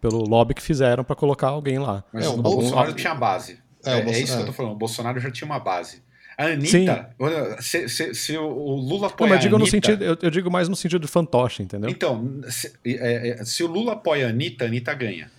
pelo 0.00 0.22
lobby 0.26 0.54
que 0.54 0.62
fizeram 0.62 1.04
para 1.04 1.14
colocar 1.14 1.48
alguém 1.48 1.78
lá. 1.78 2.02
Mas 2.12 2.24
é, 2.24 2.28
o 2.28 2.36
Bolsonaro 2.38 2.92
tinha 2.94 3.14
base. 3.14 3.58
É, 3.84 3.98
é, 3.98 4.00
é, 4.00 4.20
isso 4.20 4.34
que 4.34 4.42
eu 4.42 4.46
tô 4.46 4.52
falando. 4.52 4.72
O 4.72 4.76
Bolsonaro 4.76 5.20
já 5.20 5.30
tinha 5.30 5.46
uma 5.46 5.58
base. 5.58 6.02
A 6.38 6.46
Anitta, 6.46 7.14
se, 7.60 7.86
se, 7.86 8.14
se, 8.14 8.38
o 8.38 8.48
Lula 8.48 9.08
apoia 9.08 9.28
não, 9.28 9.36
eu 9.36 9.40
digo 9.40 9.56
a 9.56 9.58
Anitta... 9.58 9.76
No 9.76 9.82
sentido, 9.82 10.02
eu, 10.02 10.16
eu, 10.22 10.30
digo 10.30 10.50
mais 10.50 10.70
no 10.70 10.74
sentido 10.76 11.02
de 11.02 11.08
fantoche, 11.08 11.62
entendeu? 11.62 11.90
Então, 11.90 12.40
se, 12.48 12.72
é, 12.82 13.40
é, 13.40 13.44
se 13.44 13.62
o 13.62 13.66
Lula 13.66 13.92
apoia 13.92 14.26
a 14.26 14.30
Anitta, 14.30 14.64
a 14.64 14.68
Anitta 14.68 14.94
ganha. 14.94 15.30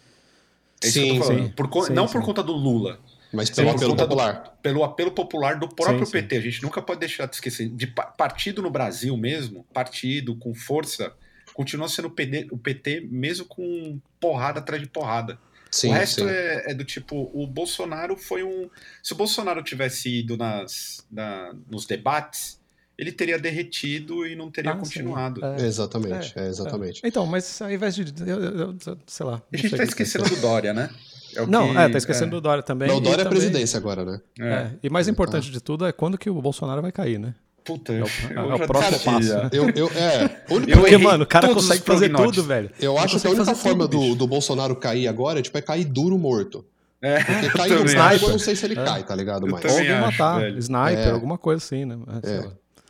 É 0.84 0.88
sim, 0.88 1.22
sim, 1.24 1.48
por, 1.56 1.86
sim, 1.86 1.94
não 1.94 2.08
sim. 2.08 2.14
por 2.14 2.24
conta 2.24 2.44
do 2.44 2.54
Lula, 2.54 3.00
mas 3.34 3.50
pelo 3.50 3.70
apelo 3.72 3.96
popular. 3.96 4.44
Do, 4.44 4.50
pelo 4.62 4.84
apelo 4.84 5.12
popular 5.12 5.60
do 5.60 5.68
próprio 5.70 6.06
sim, 6.06 6.12
PT. 6.12 6.36
Sim. 6.36 6.40
A 6.40 6.52
gente 6.52 6.64
nunca 6.64 6.82
pode 6.82 7.00
deixar 7.00 7.26
de 7.28 7.36
esquecer. 7.36 7.70
De 7.70 7.88
partido 7.88 8.62
no 8.62 8.70
Brasil 8.70 9.16
mesmo, 9.18 9.66
partido 9.74 10.36
com 10.36 10.54
força, 10.54 11.14
continua 11.54 11.88
sendo 11.88 12.08
o 12.08 12.12
PT, 12.12 12.48
o 12.52 12.58
PT 12.58 13.08
mesmo 13.10 13.46
com 13.46 14.00
porrada 14.20 14.60
atrás 14.60 14.82
de 14.82 14.88
porrada. 14.90 15.38
Sim, 15.70 15.90
o 15.90 15.94
resto 15.94 16.22
sim. 16.24 16.30
é, 16.30 16.72
é 16.72 16.74
do 16.74 16.84
tipo, 16.84 17.32
o 17.34 17.48
Bolsonaro 17.48 18.18
foi 18.18 18.44
um. 18.44 18.70
Se 19.02 19.14
o 19.14 19.16
Bolsonaro 19.16 19.64
tivesse 19.64 20.10
ido 20.20 20.36
nas, 20.36 21.06
na- 21.10 21.54
nos 21.70 21.86
debates, 21.86 22.60
ele 22.98 23.10
teria 23.12 23.40
derretido 23.40 24.28
e 24.28 24.36
não 24.36 24.52
teria 24.52 24.72
Ah, 24.72 24.74
sim. 24.76 24.82
continuado. 24.82 25.44
É. 25.46 25.62
Exatamente, 25.66 26.38
é, 26.38 26.48
exatamente. 26.50 27.02
Então, 27.06 27.26
mas 27.26 27.62
ao 27.62 27.72
invés 27.72 27.96
de. 27.96 28.04
Eu, 28.22 28.44
eu- 28.44 28.60
eu- 28.86 28.98
sei 29.08 29.26
lá. 29.26 29.42
A 29.52 29.56
gente 29.58 29.70
tá 29.70 29.76
o 29.78 29.80
que 29.80 29.86
esquecendo 29.86 30.28
do 30.30 30.36
Dória, 30.42 30.74
né? 30.74 30.90
É 31.36 31.42
o 31.42 31.48
Não, 31.48 31.72
que- 31.72 31.78
é, 31.78 31.90
tá 31.90 31.98
esquecendo 31.98 32.32
do 32.32 32.42
Dória 32.42 32.62
também. 32.64 32.88
Não, 32.88 32.98
o 32.98 33.00
Dória 33.00 33.22
é 33.22 33.24
também- 33.24 33.40
presidência 33.40 33.78
agora, 33.78 34.04
né? 34.06 34.20
É. 34.40 34.44
É, 34.50 34.72
e 34.84 34.90
mais 34.90 35.08
importante 35.08 35.50
de 35.52 35.60
tudo 35.62 35.86
é 35.86 35.92
quando 35.92 36.18
que 36.18 36.30
o 36.30 36.42
Bolsonaro 36.42 36.82
vai 36.82 36.92
cair, 36.92 37.20
né? 37.20 37.34
Puta, 37.64 37.94
É 37.94 38.02
o- 38.02 38.08
eu 38.36 38.52
é 38.52 38.56
o 38.56 38.68
próximo 38.68 39.00
passo, 39.00 39.34
né? 39.36 39.50
Eu, 39.54 39.70
eu, 39.70 39.88
é, 39.96 40.42
o 40.50 40.56
único- 40.56 40.72
Eu 40.72 40.80
Porque, 40.80 40.98
mano, 40.98 41.24
o 41.24 41.28
cara 41.28 41.54
consegue 41.54 41.84
fazer 41.84 42.10
tudo, 42.12 42.44
velho. 42.44 42.72
eu 42.80 42.98
acho 42.98 43.20
que 43.20 43.28
a 43.28 43.30
única 43.30 43.54
forma 43.56 43.88
tudo, 43.88 44.10
do, 44.10 44.16
do 44.16 44.28
Bolsonaro 44.28 44.76
cair 44.76 45.08
agora 45.08 45.40
é, 45.40 45.42
tipo, 45.44 45.58
é 45.58 45.62
cair 45.62 45.86
duro 45.86 46.18
morto. 46.18 46.66
É, 47.04 47.24
Porque 47.24 47.50
cair 47.50 47.80
no 47.80 47.86
sniper, 47.86 48.24
eu 48.24 48.30
não 48.30 48.40
sei 48.40 48.56
se 48.56 48.66
ele 48.66 48.76
cai, 48.76 49.04
tá 49.04 49.16
ligado? 49.16 49.48
Mas 49.48 49.64
Ou 49.66 49.72
alguém 49.72 49.92
acho, 49.92 50.02
matar, 50.06 50.40
velho. 50.40 50.58
sniper, 50.60 51.08
É. 51.08 51.12
alguma 51.12 51.38
coisa 51.38 51.64
assim, 51.64 51.86
né? 51.86 51.98
É, 52.24 52.30
É. 52.30 52.48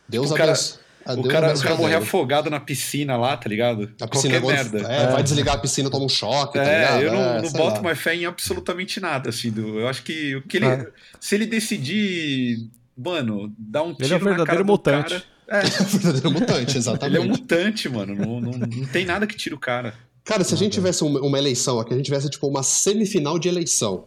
Deus 0.08 0.32
abençoe. 0.32 0.78
A 1.04 1.14
O 1.14 1.22
cara, 1.28 1.54
o 1.54 1.60
cara 1.60 1.74
a 1.74 1.78
morrer 1.78 1.94
afogado 1.96 2.48
na 2.50 2.60
piscina 2.60 3.16
lá, 3.16 3.36
tá 3.36 3.48
ligado? 3.48 3.92
A 4.00 4.06
piscina 4.08 4.40
Qualquer 4.40 4.60
agora, 4.60 4.70
merda. 4.80 4.92
é, 4.92 5.12
vai 5.12 5.22
desligar 5.22 5.54
a 5.54 5.58
piscina, 5.58 5.90
toma 5.90 6.04
um 6.04 6.08
choque, 6.08 6.54
tá 6.58 6.64
ligado? 6.64 7.02
É, 7.02 7.06
eu 7.06 7.12
não, 7.12 7.20
É, 7.20 7.42
não 7.42 7.52
boto 7.52 7.76
lá. 7.76 7.82
mais 7.82 7.98
fé 7.98 8.14
em 8.14 8.24
absolutamente 8.26 9.00
nada, 9.00 9.30
assim. 9.30 9.50
Do, 9.50 9.80
eu 9.80 9.88
acho 9.88 10.02
que 10.02 10.36
o 10.36 10.42
que 10.42 10.56
ele. 10.58 10.66
É. 10.66 10.86
Se 11.20 11.34
ele 11.34 11.46
decidir, 11.46 12.68
mano, 12.96 13.52
dar 13.58 13.82
um 13.82 13.94
tiro 13.94 14.06
Ele 14.06 14.14
é 14.14 14.18
cara 14.18 14.30
verdadeiro 14.36 14.64
mutante. 14.64 15.10
cara- 15.10 15.24
é, 15.48 15.58
É 15.58 15.62
o 15.82 15.84
verdadeiro 15.84 16.30
mutante, 16.30 16.60
ele 16.70 16.76
é 16.76 16.78
exatamente. 16.78 17.18
um 17.18 17.28
mutante, 17.28 17.88
mano. 17.88 18.14
Não, 18.14 18.40
não, 18.40 18.50
não 18.58 18.86
tem 18.86 19.04
nada 19.04 19.26
que 19.26 19.36
tire 19.36 19.54
o 19.54 19.58
cara. 19.58 19.94
Cara, 20.24 20.44
se 20.44 20.54
a 20.54 20.56
gente 20.56 20.72
tivesse 20.72 21.02
uma, 21.02 21.20
uma 21.20 21.38
eleição 21.38 21.80
aqui, 21.80 21.92
a 21.92 21.96
gente 21.96 22.06
tivesse 22.06 22.30
tipo 22.30 22.46
uma 22.46 22.62
semifinal 22.62 23.38
de 23.40 23.48
eleição, 23.48 24.06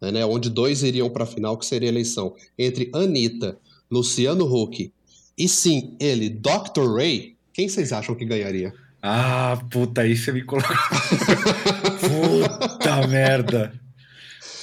né, 0.00 0.24
onde 0.26 0.50
dois 0.50 0.82
iriam 0.82 1.08
pra 1.08 1.24
final, 1.24 1.56
que 1.56 1.64
seria 1.64 1.88
a 1.88 1.92
eleição 1.92 2.34
entre 2.58 2.90
Anitta, 2.92 3.56
Luciano 3.88 4.44
Huck 4.44 4.92
e 5.36 5.48
sim, 5.48 5.96
ele, 6.00 6.28
Dr. 6.30 6.94
Ray, 6.96 7.36
quem 7.52 7.68
vocês 7.68 7.92
acham 7.92 8.14
que 8.14 8.24
ganharia? 8.24 8.72
Ah, 9.02 9.58
puta, 9.70 10.02
aí 10.02 10.16
você 10.16 10.30
me 10.32 10.42
colocou. 10.42 10.76
puta 12.00 13.06
merda. 13.08 13.72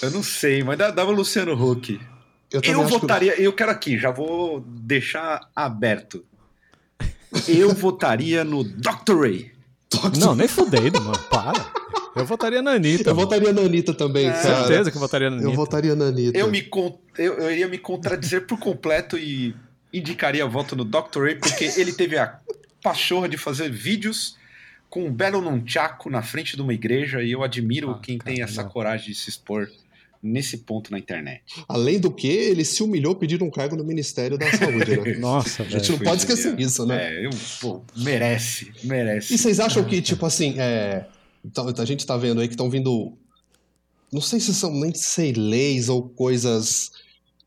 Eu 0.01 0.11
não 0.11 0.23
sei, 0.23 0.63
mas 0.63 0.77
dava 0.77 1.05
o 1.07 1.11
Luciano 1.11 1.53
Huck. 1.53 1.99
Eu 2.51 2.61
também 2.61 2.75
Eu 2.75 2.81
acho 2.85 2.93
que- 2.95 2.99
votaria, 3.01 3.41
eu 3.41 3.53
quero 3.53 3.71
aqui, 3.71 3.97
já 3.97 4.11
vou 4.11 4.61
deixar 4.61 5.49
aberto. 5.55 6.23
Eu 7.47 7.73
votaria 7.73 8.43
no 8.43 8.63
Dr. 8.63 9.19
Ray. 9.21 9.51
Não, 10.19 10.33
nem 10.35 10.47
fudendo, 10.47 10.99
mano. 11.01 11.17
Para. 11.29 11.65
Eu 12.15 12.25
votaria 12.25 12.61
na 12.61 12.71
Anitta. 12.71 13.09
Eu 13.09 13.15
mano. 13.15 13.27
votaria 13.27 13.53
na 13.53 13.61
Anitta 13.61 13.93
também, 13.93 14.27
É. 14.27 14.31
cara. 14.31 14.65
Certeza 14.67 14.89
que 14.91 14.97
eu 14.97 15.01
votaria 15.01 15.29
na 15.29 15.35
Anitta. 15.35 15.51
Eu 15.51 15.55
votaria 15.55 15.95
na 15.95 16.05
Anitta. 16.05 16.37
Eu, 16.37 16.49
me 16.49 16.61
con- 16.63 16.99
eu, 17.17 17.33
eu 17.35 17.51
iria 17.51 17.67
me 17.67 17.77
contradizer 17.77 18.47
por 18.47 18.57
completo 18.59 19.17
e 19.17 19.55
indicaria 19.93 20.45
voto 20.45 20.75
no 20.75 20.83
Dr. 20.85 21.23
Ray, 21.23 21.35
porque 21.35 21.65
ele 21.77 21.93
teve 21.93 22.17
a 22.17 22.39
pachorra 22.81 23.27
de 23.27 23.37
fazer 23.37 23.69
vídeos 23.71 24.37
com 24.89 25.05
um 25.05 25.11
belo 25.11 25.41
nunchaku 25.41 26.09
na 26.09 26.21
frente 26.21 26.55
de 26.55 26.61
uma 26.61 26.73
igreja 26.73 27.21
e 27.21 27.31
eu 27.31 27.43
admiro 27.43 27.91
Ah, 27.91 27.99
quem 27.99 28.17
tem 28.17 28.37
cara, 28.37 28.49
essa 28.49 28.63
não. 28.63 28.69
coragem 28.69 29.07
de 29.07 29.15
se 29.15 29.29
expor 29.29 29.69
nesse 30.21 30.57
ponto 30.59 30.91
na 30.91 30.99
internet. 30.99 31.41
Além 31.67 31.99
do 31.99 32.11
que, 32.11 32.27
ele 32.27 32.65
se 32.65 32.83
humilhou 32.83 33.15
pedindo 33.15 33.45
um 33.45 33.49
cargo 33.51 33.75
no 33.75 33.83
Ministério 33.83 34.37
da 34.37 34.51
Saúde, 34.51 34.97
né? 34.97 35.13
Nossa, 35.19 35.63
A 35.63 35.65
gente 35.65 35.91
não 35.91 35.99
pode 35.99 36.21
esquecer 36.21 36.59
isso, 36.59 36.85
né? 36.85 37.21
É, 37.21 37.25
eu, 37.25 37.29
pô, 37.61 37.81
merece, 37.95 38.71
merece. 38.83 39.33
E 39.33 39.37
vocês 39.37 39.59
acham 39.59 39.83
que, 39.83 40.01
tipo 40.01 40.25
assim, 40.25 40.55
é, 40.59 41.05
então, 41.45 41.67
a 41.77 41.85
gente 41.85 42.05
tá 42.05 42.17
vendo 42.17 42.41
aí 42.41 42.47
que 42.47 42.53
estão 42.53 42.69
vindo. 42.69 43.13
Não 44.11 44.19
sei 44.21 44.39
se 44.39 44.53
são 44.53 44.73
nem 44.73 44.93
sei 44.93 45.31
leis 45.33 45.87
ou 45.87 46.09
coisas 46.09 46.91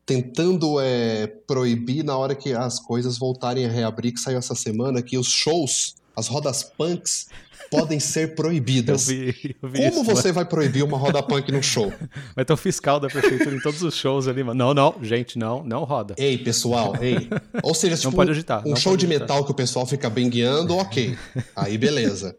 tentando 0.05 0.79
é, 0.81 1.27
proibir 1.47 2.03
na 2.03 2.17
hora 2.17 2.35
que 2.35 2.53
as 2.53 2.79
coisas 2.79 3.17
voltarem 3.17 3.65
a 3.65 3.69
reabrir, 3.69 4.13
que 4.13 4.19
saiu 4.19 4.37
essa 4.37 4.55
semana, 4.55 5.01
que 5.01 5.17
os 5.17 5.27
shows, 5.27 5.95
as 6.15 6.27
rodas 6.27 6.63
punks, 6.63 7.27
podem 7.71 7.99
ser 7.99 8.29
Eu 8.29 8.35
proibidas. 8.35 9.07
vi, 9.07 9.55
eu 9.61 9.69
vi 9.69 9.77
Como 9.89 10.01
isso, 10.01 10.03
você 10.03 10.31
vai 10.31 10.45
proibir 10.45 10.83
uma 10.83 10.97
roda 10.97 11.23
punk 11.23 11.51
no 11.51 11.63
show? 11.63 11.91
Vai 12.35 12.43
ter 12.45 12.53
um 12.53 12.57
fiscal 12.57 12.99
da 12.99 13.07
prefeitura 13.07 13.55
em 13.55 13.59
todos 13.59 13.81
os 13.81 13.95
shows 13.95 14.27
ali, 14.27 14.43
mano. 14.43 14.57
Não, 14.57 14.73
não, 14.73 14.95
gente, 15.03 15.37
não, 15.39 15.63
não 15.63 15.83
roda. 15.83 16.13
Ei, 16.17 16.37
pessoal, 16.37 16.93
ei. 17.01 17.29
Ou 17.63 17.73
seja, 17.73 17.95
tipo, 18.09 18.21
agitar, 18.21 18.67
um 18.67 18.75
show 18.75 18.97
de 18.97 19.05
agitar. 19.05 19.21
metal 19.27 19.45
que 19.45 19.51
o 19.51 19.55
pessoal 19.55 19.85
fica 19.85 20.09
bengueando, 20.09 20.75
ok. 20.75 21.17
Aí 21.55 21.77
beleza. 21.77 22.35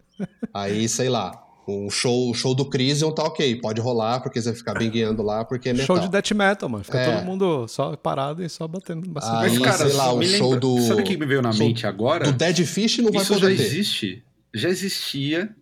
Aí, 0.53 0.89
sei 0.89 1.09
lá, 1.09 1.44
um 1.67 1.89
show, 1.91 2.33
show 2.35 2.55
do 2.55 2.65
Crisium 2.69 3.11
tá 3.13 3.23
ok, 3.25 3.57
pode 3.61 3.81
rolar, 3.81 4.21
porque 4.21 4.41
você 4.41 4.51
vai 4.51 4.59
ficar 4.59 4.75
bengueando 4.75 5.23
lá, 5.23 5.45
porque 5.45 5.71
é 5.71 5.73
metal. 5.73 5.87
Show 5.97 5.99
de 5.99 6.11
death 6.11 6.31
metal, 6.33 6.69
mano. 6.69 6.85
Fica 6.85 6.99
É. 6.99 7.15
todo 7.17 7.25
mundo 7.25 7.67
só 7.69 7.97
parado 7.97 8.43
e 8.45 8.49
só 8.49 8.67
batendo. 8.69 9.09
batendo. 9.09 9.37
Aí, 9.37 9.51
Mas, 9.51 9.59
cara, 9.59 9.89
sei 9.89 9.97
lá, 9.97 10.13
o 10.13 10.23
show 10.23 10.51
lembra- 10.51 10.61
do- 10.61 10.81
Sabe 10.81 11.01
o 11.01 11.05
que 11.05 11.17
me 11.17 11.25
veio 11.27 11.41
na 11.43 11.53
show 11.53 11.67
mente 11.67 11.87
agora? 11.87 12.25
Do 12.25 12.33
Dead 12.33 12.65
Fish 12.65 12.99
não 12.99 13.11
vai 13.13 13.23
Isso 13.23 13.35
já 13.35 13.41
poder 13.41 13.57
ter. 13.57 13.63
existe. 13.63 14.25
Já 14.53 14.69
existia. 14.69 15.55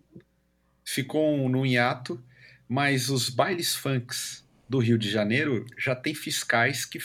Ficou 0.85 1.47
no 1.49 1.65
hiato. 1.65 2.19
Mas 2.67 3.09
os 3.09 3.29
bailes 3.29 3.75
funks 3.75 4.43
do 4.67 4.79
Rio 4.79 4.97
de 4.97 5.09
Janeiro 5.09 5.65
já 5.77 5.95
tem 5.95 6.13
fiscais 6.15 6.85
que 6.85 6.99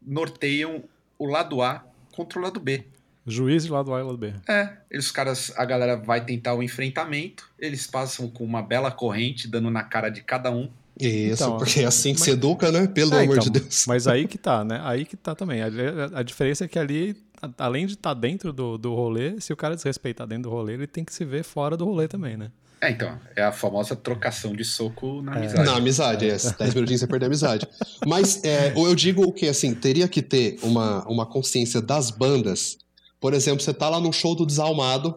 norteiam 0.00 0.84
o 1.18 1.26
lado 1.26 1.60
A 1.62 1.84
contra 2.12 2.38
o 2.38 2.42
lado 2.42 2.58
B. 2.60 2.84
Juiz 3.26 3.64
de 3.64 3.70
lado 3.70 3.94
A 3.94 4.00
e 4.00 4.02
lado 4.02 4.18
B. 4.18 4.32
É, 4.48 4.70
eles 4.90 5.06
os 5.06 5.12
caras, 5.12 5.52
a 5.56 5.64
galera 5.64 5.96
vai 5.96 6.24
tentar 6.24 6.54
o 6.54 6.62
enfrentamento, 6.62 7.48
eles 7.58 7.86
passam 7.86 8.28
com 8.28 8.44
uma 8.44 8.62
bela 8.62 8.90
corrente, 8.90 9.46
dando 9.48 9.70
na 9.70 9.82
cara 9.84 10.08
de 10.08 10.22
cada 10.22 10.50
um. 10.50 10.68
Isso, 11.00 11.42
Então, 11.44 11.56
porque 11.56 11.80
é 11.80 11.84
assim 11.86 12.12
que 12.12 12.20
mas- 12.20 12.24
se 12.26 12.30
educa, 12.32 12.70
né? 12.70 12.86
Pelo 12.86 13.14
É, 13.14 13.22
amor 13.22 13.36
então, 13.38 13.50
de 13.50 13.60
Deus. 13.60 13.84
Mas 13.86 14.06
aí 14.06 14.26
que 14.26 14.36
tá, 14.36 14.62
né? 14.64 14.80
Aí 14.84 15.04
que 15.04 15.16
tá 15.16 15.34
também. 15.34 15.62
A, 15.62 15.68
a 16.14 16.22
diferença 16.22 16.64
é 16.64 16.68
que 16.68 16.78
ali, 16.78 17.16
a- 17.40 17.48
além 17.64 17.86
de 17.86 17.94
estar 17.94 18.12
dentro 18.14 18.52
do, 18.52 18.76
do 18.76 18.94
rolê, 18.94 19.40
se 19.40 19.52
o 19.52 19.56
cara 19.56 19.74
desrespeitar 19.74 20.26
dentro 20.26 20.44
do 20.44 20.50
rolê, 20.50 20.74
ele 20.74 20.86
tem 20.86 21.04
que 21.04 21.14
se 21.14 21.24
ver 21.24 21.44
fora 21.44 21.76
do 21.76 21.84
rolê 21.86 22.08
também, 22.08 22.36
né? 22.36 22.50
É, 22.80 22.90
então, 22.90 23.16
é 23.36 23.42
a 23.44 23.52
famosa 23.52 23.94
trocação 23.94 24.54
de 24.56 24.64
soco 24.64 25.22
na 25.22 25.34
amizade. 25.36 25.64
Na 25.64 25.76
amizade, 25.76 26.26
é. 26.26 26.36
10 26.36 26.74
minutinhos 26.74 27.00
você 27.00 27.06
perde 27.06 27.24
a 27.24 27.28
amizade. 27.28 27.66
Mas 28.06 28.42
é, 28.44 28.72
eu 28.76 28.94
digo 28.96 29.22
o 29.22 29.32
que, 29.32 29.46
assim, 29.46 29.72
teria 29.72 30.08
que 30.08 30.20
ter 30.20 30.58
uma, 30.64 31.06
uma 31.08 31.24
consciência 31.24 31.80
das 31.80 32.10
bandas. 32.10 32.76
Por 33.22 33.34
exemplo, 33.34 33.62
você 33.62 33.72
tá 33.72 33.88
lá 33.88 34.00
num 34.00 34.10
show 34.12 34.34
do 34.34 34.44
Desalmado, 34.44 35.14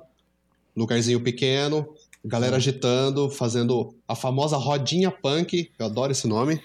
lugarzinho 0.77 1.19
pequeno, 1.19 1.89
galera 2.23 2.57
agitando, 2.57 3.31
fazendo 3.31 3.95
a 4.07 4.13
famosa 4.13 4.57
rodinha 4.57 5.09
punk, 5.09 5.71
eu 5.79 5.87
adoro 5.87 6.11
esse 6.11 6.27
nome. 6.27 6.61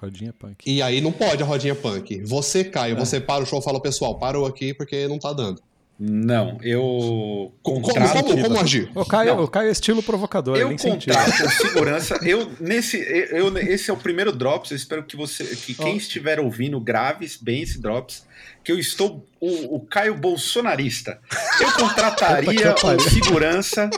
Rodinha 0.00 0.32
punk. 0.32 0.64
E 0.64 0.80
aí 0.80 1.02
não 1.02 1.12
pode 1.12 1.42
a 1.42 1.46
rodinha 1.46 1.74
punk. 1.74 2.22
Você 2.24 2.64
cai, 2.64 2.94
você 2.94 3.20
para 3.20 3.42
o 3.42 3.46
show 3.46 3.58
e 3.58 3.62
fala, 3.62 3.78
pessoal, 3.78 4.18
parou 4.18 4.46
aqui 4.46 4.72
porque 4.72 5.06
não 5.06 5.18
tá 5.18 5.34
dando. 5.34 5.62
Não, 6.02 6.58
eu 6.62 7.52
Como, 7.62 7.82
contrato. 7.82 8.22
como, 8.24 8.42
como 8.42 8.58
agir? 8.60 8.90
O 8.94 9.04
Caio, 9.04 9.36
Não. 9.36 9.44
o 9.44 9.48
Caio 9.48 9.68
é 9.68 9.72
estilo 9.72 10.02
provocador, 10.02 10.56
Eu 10.56 10.74
contrato 10.74 11.44
o 11.44 11.50
segurança. 11.50 12.18
Eu 12.22 12.50
nesse, 12.58 12.96
eu 12.96 13.54
esse 13.58 13.90
é 13.90 13.92
o 13.92 13.98
primeiro 13.98 14.32
drops. 14.32 14.70
Eu 14.70 14.78
espero 14.78 15.02
que 15.04 15.14
você, 15.14 15.44
que 15.44 15.74
quem 15.74 15.92
Ó. 15.92 15.96
estiver 15.98 16.40
ouvindo 16.40 16.80
grave 16.80 17.30
bem 17.42 17.60
esse 17.62 17.78
drops. 17.78 18.26
Que 18.64 18.72
eu 18.72 18.78
estou 18.78 19.26
o, 19.38 19.76
o 19.76 19.80
Caio 19.80 20.14
bolsonarista. 20.16 21.20
Eu 21.60 21.70
contrataria 21.72 22.72
pariu. 22.74 23.00
segurança 23.00 23.90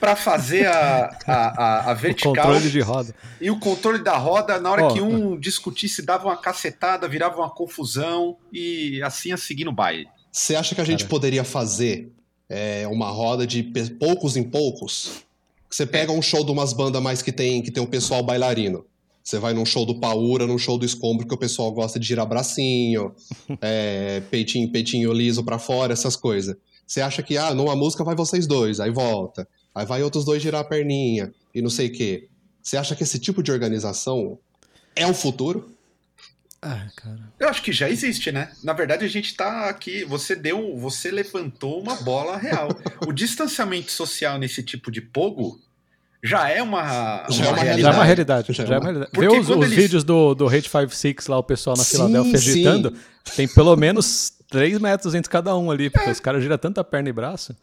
para 0.00 0.16
fazer 0.16 0.66
a, 0.66 1.16
a, 1.26 1.34
a, 1.34 1.90
a 1.90 1.92
O 1.92 1.96
vertical 1.96 2.34
controle 2.34 2.70
de 2.70 2.80
roda. 2.80 3.14
e 3.40 3.50
o 3.52 3.58
controle 3.60 3.98
da 4.00 4.16
roda. 4.16 4.58
Na 4.60 4.70
hora 4.70 4.84
Ó. 4.84 4.88
que 4.92 5.00
um 5.00 5.38
discutisse, 5.38 6.02
dava 6.02 6.26
uma 6.26 6.36
cacetada, 6.36 7.06
virava 7.08 7.36
uma 7.38 7.50
confusão 7.50 8.36
e 8.52 9.00
assim 9.04 9.30
a 9.30 9.36
seguir 9.36 9.64
no 9.64 9.72
baile. 9.72 10.08
Você 10.36 10.54
acha 10.54 10.74
que 10.74 10.82
a 10.82 10.84
gente 10.84 11.04
Cara. 11.04 11.08
poderia 11.08 11.44
fazer 11.44 12.12
é, 12.46 12.86
uma 12.88 13.08
roda 13.08 13.46
de 13.46 13.62
poucos 13.98 14.36
em 14.36 14.42
poucos? 14.42 15.24
Você 15.70 15.86
pega 15.86 16.12
um 16.12 16.20
show 16.20 16.44
de 16.44 16.52
umas 16.52 16.74
bandas 16.74 17.02
mais 17.02 17.22
que 17.22 17.32
tem, 17.32 17.62
que 17.62 17.70
tem 17.70 17.82
o 17.82 17.86
pessoal 17.86 18.22
bailarino. 18.22 18.84
Você 19.24 19.38
vai 19.38 19.54
num 19.54 19.64
show 19.64 19.86
do 19.86 19.98
Paura, 19.98 20.46
num 20.46 20.58
show 20.58 20.76
do 20.76 20.84
Escombro, 20.84 21.26
que 21.26 21.32
o 21.32 21.38
pessoal 21.38 21.72
gosta 21.72 21.98
de 21.98 22.06
girar 22.06 22.26
bracinho, 22.26 23.14
é, 23.62 24.20
peitinho, 24.30 24.70
peitinho 24.70 25.10
liso 25.10 25.42
pra 25.42 25.58
fora, 25.58 25.94
essas 25.94 26.16
coisas. 26.16 26.54
Você 26.86 27.00
acha 27.00 27.22
que, 27.22 27.38
ah, 27.38 27.54
numa 27.54 27.74
música 27.74 28.04
vai 28.04 28.14
vocês 28.14 28.46
dois, 28.46 28.78
aí 28.78 28.90
volta. 28.90 29.48
Aí 29.74 29.86
vai 29.86 30.02
outros 30.02 30.26
dois 30.26 30.42
girar 30.42 30.60
a 30.60 30.64
perninha 30.64 31.32
e 31.54 31.62
não 31.62 31.70
sei 31.70 31.86
o 31.86 31.92
quê. 31.92 32.28
Você 32.62 32.76
acha 32.76 32.94
que 32.94 33.02
esse 33.02 33.18
tipo 33.18 33.42
de 33.42 33.50
organização 33.50 34.38
é 34.94 35.06
o 35.06 35.14
futuro? 35.14 35.75
Ah, 36.68 36.86
cara. 36.96 37.18
Eu 37.38 37.48
acho 37.48 37.62
que 37.62 37.70
já 37.72 37.88
existe, 37.88 38.32
né? 38.32 38.50
Na 38.64 38.72
verdade, 38.72 39.04
a 39.04 39.08
gente 39.08 39.34
tá 39.36 39.68
aqui. 39.68 40.04
Você 40.04 40.34
deu. 40.34 40.76
Você 40.78 41.10
levantou 41.10 41.80
uma 41.80 41.94
bola 41.96 42.36
real. 42.36 42.68
o 43.06 43.12
distanciamento 43.12 43.92
social 43.92 44.38
nesse 44.38 44.62
tipo 44.62 44.90
de 44.90 45.00
pogo 45.00 45.60
já 46.24 46.48
é 46.48 46.60
uma, 46.62 47.24
Já 47.28 47.44
é 47.46 47.48
uma 47.48 47.56
Já 47.56 47.60
é 47.60 47.64
Realidade. 47.64 47.96
uma 47.96 48.04
realidade. 48.04 48.52
Já 48.52 48.64
Já, 48.64 48.74
é 48.74 48.76
é 48.76 48.78
uma- 48.78 48.80
uma 48.80 48.92
realidade. 48.92 49.10
Vê 49.20 49.28
os, 49.28 49.48
os 49.48 49.56
eles- 49.64 49.70
vídeos 49.76 50.02
do, 50.04 50.34
do 50.34 50.46
Hate 50.48 50.68
56 50.68 51.26
lá, 51.28 51.38
o 51.38 51.42
pessoal 51.42 51.76
na 51.76 51.84
Sim, 51.84 51.96
Filadélfia 51.98 52.38
sim. 52.38 52.64
Tem 53.36 53.46
pelo 53.46 53.76
menos 53.76 54.32
3 54.50 54.78
metros 54.80 55.14
entre 55.14 55.30
cada 55.30 55.56
um 55.56 55.70
ali, 55.70 55.88
porque 55.90 56.10
os 56.10 56.18
caras 56.20 56.42
giram 56.42 56.58
tanta 56.58 56.82
perna 56.82 57.08
e 57.08 57.12
braço. 57.12 57.54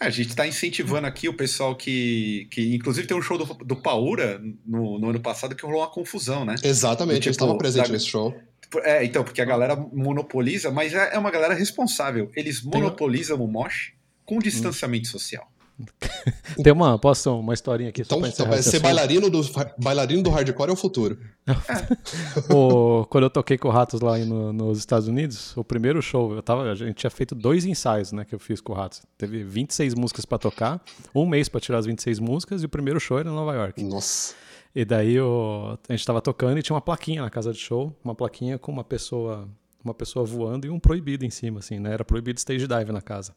É, 0.00 0.06
a 0.06 0.10
gente 0.10 0.28
está 0.30 0.46
incentivando 0.46 1.06
aqui 1.06 1.28
o 1.28 1.34
pessoal 1.34 1.74
que, 1.74 2.46
que. 2.50 2.74
Inclusive, 2.74 3.06
tem 3.06 3.16
um 3.16 3.22
show 3.22 3.36
do, 3.38 3.44
do 3.64 3.76
Paura 3.76 4.40
no, 4.66 4.98
no 4.98 5.10
ano 5.10 5.20
passado 5.20 5.54
que 5.54 5.64
rolou 5.64 5.80
uma 5.80 5.90
confusão, 5.90 6.44
né? 6.44 6.54
Exatamente, 6.62 7.16
tipo, 7.20 7.28
eu 7.28 7.32
estava 7.32 7.56
presente 7.58 7.86
da- 7.86 7.92
nesse 7.92 8.06
show. 8.06 8.34
É, 8.82 9.02
então, 9.04 9.24
porque 9.24 9.40
a 9.40 9.44
galera 9.46 9.74
monopoliza, 9.76 10.70
mas 10.70 10.92
é 10.92 11.14
é 11.14 11.18
uma 11.18 11.30
galera 11.30 11.54
responsável. 11.54 12.30
Eles 12.36 12.62
monopolizam 12.62 13.42
o 13.42 13.48
mosh 13.48 13.92
com 14.26 14.38
distanciamento 14.38 15.08
social. 15.08 15.50
Tem 16.62 16.72
uma, 16.72 16.98
posso 16.98 17.38
uma 17.38 17.54
historinha 17.54 17.90
aqui 17.90 18.02
Então, 18.02 18.18
só 18.18 18.44
pra 18.44 18.56
então 18.58 18.62
ser 18.62 18.80
bailarino 18.80 19.30
do, 19.30 19.40
bailarino 19.78 20.22
do 20.22 20.30
hardcore 20.30 20.70
é 20.70 20.72
o 20.72 20.76
futuro. 20.76 21.18
O- 22.52 23.06
quando 23.06 23.24
eu 23.24 23.30
toquei 23.30 23.56
com 23.58 23.68
o 23.68 23.70
Ratos 23.70 24.00
lá 24.00 24.18
no- 24.18 24.52
nos 24.52 24.78
Estados 24.78 25.08
Unidos, 25.08 25.56
o 25.56 25.64
primeiro 25.64 26.00
show, 26.02 26.34
eu 26.34 26.42
tava, 26.42 26.70
a 26.70 26.74
gente 26.74 26.96
tinha 26.96 27.10
feito 27.10 27.34
dois 27.34 27.64
ensaios, 27.64 28.12
né, 28.12 28.24
que 28.24 28.34
eu 28.34 28.38
fiz 28.38 28.60
com 28.60 28.72
o 28.72 28.76
Ratos. 28.76 29.02
Teve 29.16 29.42
26 29.44 29.94
músicas 29.94 30.24
pra 30.24 30.38
tocar, 30.38 30.82
um 31.14 31.26
mês 31.26 31.48
pra 31.48 31.60
tirar 31.60 31.78
as 31.78 31.86
26 31.86 32.18
músicas 32.18 32.62
e 32.62 32.66
o 32.66 32.68
primeiro 32.68 32.98
show 33.00 33.18
era 33.18 33.28
em 33.28 33.32
Nova 33.32 33.54
York. 33.54 33.82
Nossa. 33.84 34.34
E 34.74 34.84
daí 34.84 35.16
a 35.18 35.92
gente 35.92 36.04
tava 36.04 36.20
tocando 36.20 36.58
e 36.58 36.62
tinha 36.62 36.74
uma 36.74 36.80
plaquinha 36.82 37.22
na 37.22 37.30
casa 37.30 37.52
de 37.52 37.58
show, 37.58 37.94
uma 38.04 38.14
plaquinha 38.14 38.58
com 38.58 38.70
uma 38.70 38.84
pessoa, 38.84 39.48
uma 39.82 39.94
pessoa 39.94 40.24
voando 40.24 40.66
e 40.66 40.70
um 40.70 40.78
proibido 40.78 41.24
em 41.24 41.30
cima, 41.30 41.60
assim, 41.60 41.78
né? 41.78 41.92
Era 41.92 42.04
proibido 42.04 42.38
stage 42.38 42.66
dive 42.66 42.92
na 42.92 43.00
casa. 43.00 43.32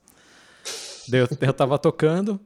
Daí 1.08 1.22
eu, 1.22 1.28
eu 1.40 1.54
tava 1.54 1.78
tocando, 1.78 2.40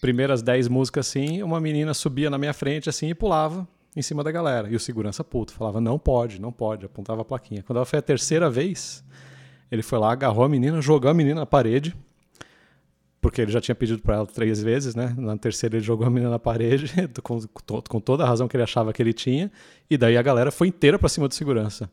primeiras 0.00 0.42
10 0.42 0.68
músicas 0.68 1.08
assim, 1.08 1.42
uma 1.42 1.60
menina 1.60 1.94
subia 1.94 2.30
na 2.30 2.38
minha 2.38 2.52
frente 2.52 2.88
assim 2.88 3.08
e 3.08 3.14
pulava 3.14 3.66
em 3.94 4.02
cima 4.02 4.22
da 4.22 4.30
galera. 4.30 4.68
E 4.68 4.76
o 4.76 4.80
segurança 4.80 5.22
puto 5.24 5.52
falava: 5.52 5.80
"Não 5.80 5.98
pode, 5.98 6.40
não 6.40 6.52
pode", 6.52 6.86
apontava 6.86 7.22
a 7.22 7.24
plaquinha. 7.24 7.62
Quando 7.62 7.76
ela 7.76 7.86
foi 7.86 7.98
a 7.98 8.02
terceira 8.02 8.48
vez, 8.50 9.04
ele 9.70 9.82
foi 9.82 9.98
lá, 9.98 10.12
agarrou 10.12 10.44
a 10.44 10.48
menina, 10.48 10.80
jogou 10.80 11.10
a 11.10 11.14
menina 11.14 11.40
na 11.40 11.46
parede. 11.46 11.96
Porque 13.20 13.42
ele 13.42 13.52
já 13.52 13.60
tinha 13.60 13.74
pedido 13.74 14.00
pra 14.00 14.16
ela 14.16 14.26
três 14.26 14.62
vezes, 14.62 14.94
né? 14.94 15.14
Na 15.18 15.36
terceira 15.36 15.76
ele 15.76 15.84
jogou 15.84 16.06
a 16.06 16.10
menina 16.10 16.30
na 16.30 16.38
parede, 16.38 16.90
com, 17.22 17.38
com, 17.86 18.00
toda 18.00 18.24
a 18.24 18.26
razão 18.26 18.48
que 18.48 18.56
ele 18.56 18.62
achava 18.62 18.94
que 18.94 19.02
ele 19.02 19.12
tinha. 19.12 19.52
E 19.90 19.98
daí 19.98 20.16
a 20.16 20.22
galera 20.22 20.50
foi 20.50 20.68
inteira 20.68 20.98
pra 20.98 21.08
cima 21.08 21.28
do 21.28 21.34
segurança. 21.34 21.90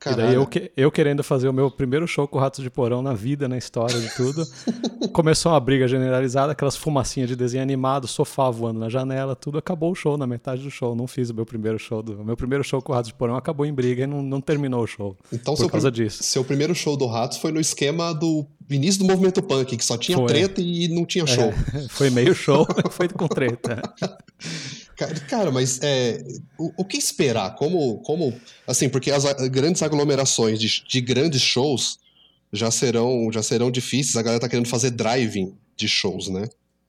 E 0.00 0.04
daí 0.06 0.14
Caralho. 0.16 0.34
eu, 0.34 0.46
que- 0.46 0.70
eu 0.76 0.90
querendo 0.92 1.24
fazer 1.24 1.48
o 1.48 1.52
meu 1.52 1.70
primeiro 1.70 2.06
show 2.06 2.28
com 2.28 2.38
Ratos 2.38 2.62
de 2.62 2.68
Porão 2.68 3.00
na 3.00 3.14
vida, 3.14 3.48
na 3.48 3.56
história 3.56 3.98
de 3.98 4.14
tudo. 4.14 4.44
Começou 5.14 5.52
uma 5.52 5.60
briga 5.60 5.88
generalizada, 5.88 6.52
aquelas 6.52 6.76
fumacinhas 6.76 7.28
de 7.28 7.36
desenho 7.36 7.62
animado, 7.62 8.06
sofá 8.06 8.50
voando 8.50 8.80
na 8.80 8.88
janela, 8.90 9.34
tudo. 9.34 9.56
Acabou 9.58 9.92
o 9.92 9.94
show 9.94 10.18
na 10.18 10.26
metade 10.26 10.62
do 10.62 10.70
show. 10.70 10.94
Não 10.94 11.06
fiz 11.06 11.30
o 11.30 11.34
meu 11.34 11.46
primeiro 11.46 11.78
show. 11.78 12.02
Do, 12.02 12.20
o 12.20 12.24
meu 12.24 12.36
primeiro 12.36 12.62
show 12.62 12.82
com 12.82 12.92
Ratos 12.92 13.08
de 13.08 13.14
Porão 13.14 13.36
acabou 13.36 13.64
em 13.64 13.72
briga 13.72 14.02
e 14.04 14.06
não, 14.06 14.22
não 14.22 14.40
terminou 14.40 14.82
o 14.82 14.86
show. 14.86 15.16
Então, 15.32 15.54
por 15.54 15.60
seu, 15.60 15.70
causa 15.70 15.90
disso. 15.90 16.22
seu 16.22 16.44
primeiro 16.44 16.74
show 16.74 16.96
do 16.96 17.06
Ratos 17.06 17.38
foi 17.38 17.50
no 17.52 17.60
esquema 17.60 18.12
do 18.12 18.44
início 18.70 19.00
do 19.00 19.06
movimento 19.06 19.42
punk, 19.42 19.76
que 19.76 19.84
só 19.84 19.96
tinha 19.96 20.16
Foi. 20.18 20.26
treta 20.26 20.60
e 20.60 20.88
não 20.88 21.04
tinha 21.06 21.26
show. 21.26 21.52
Foi 21.90 22.10
meio 22.10 22.34
show, 22.34 22.66
foi 22.90 23.08
com 23.08 23.26
treta. 23.28 23.80
Cara, 24.96 25.14
cara, 25.20 25.50
mas 25.50 25.80
é, 25.82 26.22
o, 26.58 26.72
o 26.78 26.84
que 26.84 26.96
esperar? 26.96 27.54
Como, 27.56 27.98
como, 28.02 28.32
assim, 28.66 28.88
porque 28.88 29.10
as 29.10 29.24
a- 29.24 29.48
grandes 29.48 29.82
aglomerações 29.82 30.58
de, 30.60 30.82
de 30.88 31.00
grandes 31.00 31.42
shows 31.42 31.98
já 32.52 32.70
serão, 32.70 33.28
já 33.32 33.42
serão 33.42 33.70
difíceis. 33.70 34.16
A 34.16 34.22
galera 34.22 34.40
tá 34.40 34.48
querendo 34.48 34.68
fazer 34.68 34.90
driving 34.92 35.54
de 35.76 35.88
shows, 35.88 36.28
né? 36.28 36.42
Não 36.42 36.48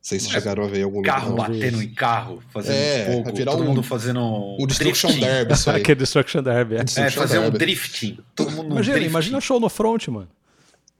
sei 0.09 0.19
se 0.19 0.29
chegaram 0.29 0.63
a 0.63 0.67
ver 0.67 0.83
algum 0.83 1.01
Carro 1.01 1.31
lugar. 1.31 1.49
Batendo 1.49 1.81
em 1.81 1.91
carro, 1.91 2.43
fazendo 2.53 2.75
É, 2.75 3.05
fogo, 3.23 3.35
virar 3.35 3.51
todo 3.53 3.63
um- 3.63 3.67
mundo 3.69 3.81
fazendo 3.81 4.21
Um 4.59 4.67
Destruction 4.67 5.07
drifting. 5.09 5.25
Derby, 5.25 5.53
isso 5.53 5.69
aí. 5.71 5.75
Aquele 5.81 5.99
Destruction 5.99 6.43
Derby. 6.43 6.75
é. 6.75 6.77
É, 6.79 6.83
Destruction 6.83 7.21
fazer 7.21 7.39
um 7.39 7.41
Derby. 7.43 7.57
drifting. 7.57 8.17
Todo 8.35 8.51
mundo 8.51 8.67
Imagina, 8.71 8.93
drifting. 8.97 9.09
imagina 9.09 9.41
show 9.41 9.59
no 9.59 9.67
front, 9.67 10.07
mano. 10.09 10.27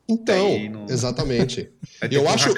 Então, 0.09 0.57
não- 0.69 0.85
exatamente. 0.89 1.69
Eu 2.09 2.27
acho-. 2.27 2.53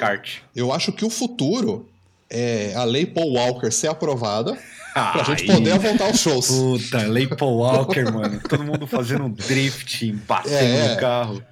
Eu 0.56 0.72
acho 0.72 0.90
que 0.92 1.04
o 1.04 1.10
futuro 1.10 1.86
é 2.30 2.74
a 2.74 2.84
lei 2.84 3.06
Paul 3.06 3.32
Walker 3.34 3.70
ser 3.70 3.88
aprovada 3.88 4.56
pra 4.94 5.22
gente 5.24 5.46
poder 5.46 5.78
voltar 5.78 6.06
aos 6.06 6.18
shows. 6.18 6.48
Puta, 6.48 6.98
Lei 7.06 7.26
Paul 7.26 7.58
Walker, 7.58 8.04
mano. 8.10 8.40
Todo 8.48 8.64
mundo 8.64 8.86
fazendo 8.86 9.24
um 9.24 9.30
drifting, 9.30 10.16
batendo 10.26 10.54
É. 10.54 10.94
no 10.94 11.00
carro. 11.00 11.42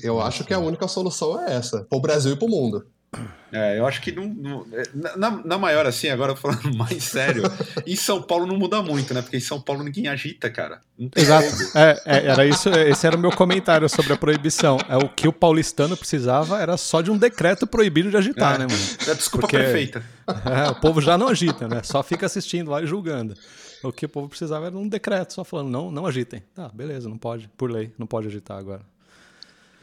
Eu 0.00 0.20
acho 0.20 0.44
que 0.44 0.54
a 0.54 0.58
única 0.58 0.86
solução 0.88 1.38
é 1.46 1.54
essa, 1.54 1.84
pro 1.90 2.00
Brasil 2.00 2.32
e 2.32 2.36
pro 2.36 2.48
mundo. 2.48 2.86
É, 3.54 3.78
eu 3.78 3.86
acho 3.86 4.00
que 4.00 4.10
não. 4.10 4.26
não- 4.26 4.66
é, 4.72 4.82
na- 5.14 5.42
na, 5.44 5.58
maior, 5.58 5.84
assim, 5.86 6.08
agora 6.08 6.34
falando 6.34 6.72
mais 6.74 7.04
sério, 7.04 7.42
em 7.86 7.94
São 7.94 8.22
Paulo 8.22 8.46
não 8.46 8.56
muda 8.56 8.80
muito, 8.80 9.12
né? 9.12 9.20
Porque 9.20 9.36
em 9.36 9.40
São 9.40 9.60
Paulo 9.60 9.84
ninguém 9.84 10.08
agita, 10.08 10.48
cara. 10.48 10.80
Exato. 11.14 11.46
É, 11.76 12.00
é, 12.06 12.26
era 12.28 12.46
isso, 12.46 12.70
esse 12.70 13.06
era 13.06 13.14
o 13.14 13.20
meu 13.20 13.30
comentário 13.30 13.86
sobre 13.90 14.14
a 14.14 14.16
proibição. 14.16 14.78
É 14.88 14.96
o 14.96 15.06
que 15.06 15.28
o 15.28 15.32
paulistano 15.32 15.94
precisava 15.98 16.58
era 16.62 16.78
só 16.78 17.02
de 17.02 17.10
um 17.10 17.18
decreto 17.18 17.66
proibido 17.66 18.08
de 18.10 18.16
agitar, 18.16 18.54
É. 18.54 18.58
né, 18.60 18.66
mano? 18.70 18.84
É 19.06 19.14
desculpa 19.14 19.42
Porque- 19.46 19.58
perfeita. 19.58 20.02
É, 20.46 20.70
o 20.70 20.76
povo 20.76 21.00
já 21.00 21.18
não 21.18 21.28
agita, 21.28 21.66
né? 21.68 21.82
Só 21.82 22.02
fica 22.02 22.24
assistindo 22.24 22.70
lá 22.70 22.80
e 22.80 22.86
julgando. 22.86 23.34
O 23.82 23.92
que 23.92 24.06
o 24.06 24.08
povo 24.08 24.28
precisava 24.28 24.66
era 24.66 24.76
um 24.78 24.88
decreto, 24.88 25.34
só 25.34 25.42
falando, 25.44 25.68
não, 25.68 25.90
não 25.90 26.06
agitem. 26.06 26.42
Tá, 26.54 26.70
beleza, 26.72 27.08
não 27.08 27.18
pode, 27.18 27.48
por 27.56 27.68
lei, 27.70 27.92
não 27.98 28.06
pode 28.06 28.28
agitar 28.28 28.56
agora. 28.56 28.80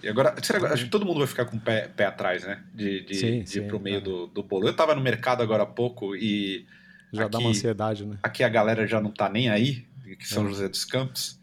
E 0.01 0.07
agora, 0.07 0.35
será, 0.41 0.73
acho 0.73 0.85
que 0.85 0.89
todo 0.89 1.05
mundo 1.05 1.17
vai 1.19 1.27
ficar 1.27 1.45
com 1.45 1.57
o 1.57 1.59
pé, 1.59 1.88
pé 1.88 2.05
atrás, 2.05 2.43
né? 2.43 2.63
De, 2.73 3.01
de, 3.05 3.15
Sim, 3.15 3.41
de 3.43 3.49
sim, 3.49 3.59
ir 3.59 3.67
pro 3.67 3.79
meio 3.79 3.97
é. 3.97 4.01
do, 4.01 4.27
do 4.27 4.41
bolo. 4.43 4.67
Eu 4.67 4.75
tava 4.75 4.95
no 4.95 5.01
mercado 5.01 5.41
agora 5.43 5.63
há 5.63 5.65
pouco 5.65 6.15
e 6.15 6.65
Já 7.12 7.27
dá 7.27 7.38
uma 7.38 7.49
Aqui- 7.49 7.57
ansiedade, 7.57 8.05
né? 8.05 8.17
aqui 8.23 8.43
a 8.43 8.49
galera 8.49 8.85
já 8.88 9.01
não 9.01 9.12
tá 9.12 9.27
nem 9.29 9.49
aí, 9.49 9.85
que 10.17 10.27
São 10.27 10.45
É. 10.45 10.49
José 10.49 10.67
dos 10.69 10.85
Campos. 10.85 11.39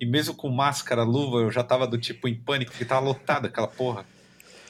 E 0.00 0.06
mesmo 0.06 0.34
com 0.34 0.48
máscara, 0.48 1.02
luva, 1.02 1.38
eu 1.38 1.50
já 1.50 1.62
tava 1.62 1.86
do 1.86 1.98
tipo 1.98 2.26
em 2.26 2.34
pânico, 2.34 2.70
porque 2.72 2.84
tava 2.86 3.00
lotada 3.04 3.48
aquela 3.48 3.68
porra. 3.68 4.04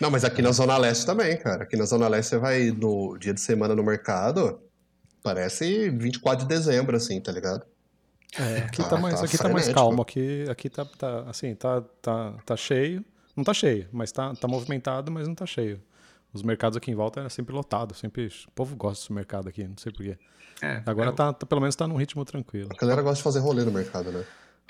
Não, 0.01 0.11
mas 0.11 0.25
aqui 0.25 0.43
na 0.43 0.51
Zona 0.51 0.77
Leste 0.77 1.07
também, 1.07 1.37
cara. 1.37 1.63
Aqui 1.63 1.77
na 1.77 1.85
Zona 1.85 2.09
Leste 2.09 2.31
você 2.31 2.39
vai 2.39 2.71
no 2.71 3.17
dia 3.19 3.33
de 3.33 3.41
semana 3.41 3.75
no 3.75 3.83
mercado, 3.85 4.61
parece 5.23 5.89
24 5.91 6.47
de 6.47 6.49
dezembro, 6.55 6.97
assim, 6.97 7.21
tá 7.21 7.31
ligado? 7.31 7.65
É, 8.39 8.59
aqui 8.59 8.79
Tá- 8.83 8.89
tá 8.91 8.97
mais, 8.97 9.19
tá 9.21 9.27
aqui 9.27 9.39
tá 9.39 9.49
mais 9.49 9.69
calmo, 9.69 10.03
aqui, 10.03 10.45
aqui 10.49 10.71
tá, 10.71 10.85
tá 10.85 11.25
assim, 11.29 11.55
tá, 11.55 11.81
tá, 12.03 12.33
tá 12.45 12.57
cheio. 12.57 13.05
Não 13.41 13.45
tá 13.45 13.55
cheio, 13.55 13.87
mas 13.91 14.13
tá, 14.13 14.35
tá 14.35 14.47
movimentado, 14.47 15.11
mas 15.11 15.27
não 15.27 15.35
tá 15.35 15.47
cheio. 15.47 15.81
Os 16.31 16.43
mercados 16.43 16.77
aqui 16.77 16.91
em 16.91 16.95
volta 16.95 17.21
era 17.21 17.31
sempre 17.31 17.55
lotado, 17.55 17.95
sempre. 17.95 18.27
O 18.47 18.51
povo 18.51 18.77
gosta 18.77 19.01
desse 19.03 19.13
mercado 19.15 19.49
aqui, 19.49 19.65
não 19.67 19.79
sei 19.79 19.91
porquê. 19.91 20.19
É, 20.61 20.83
Agora 20.85 21.09
eu- 21.09 21.15
tá, 21.15 21.33
tá- 21.33 21.47
pelo 21.47 21.59
menos 21.63 21.75
tá 21.75 21.89
num 21.89 21.97
ritmo 21.97 22.23
tranquilo. 22.23 22.69
A 22.71 22.79
galera 22.79 23.01
gosta 23.01 23.17
de 23.17 23.23
fazer 23.23 23.39
rolê 23.39 23.65
no 23.65 23.71
mercado, 23.73 24.13
né? 24.13 24.25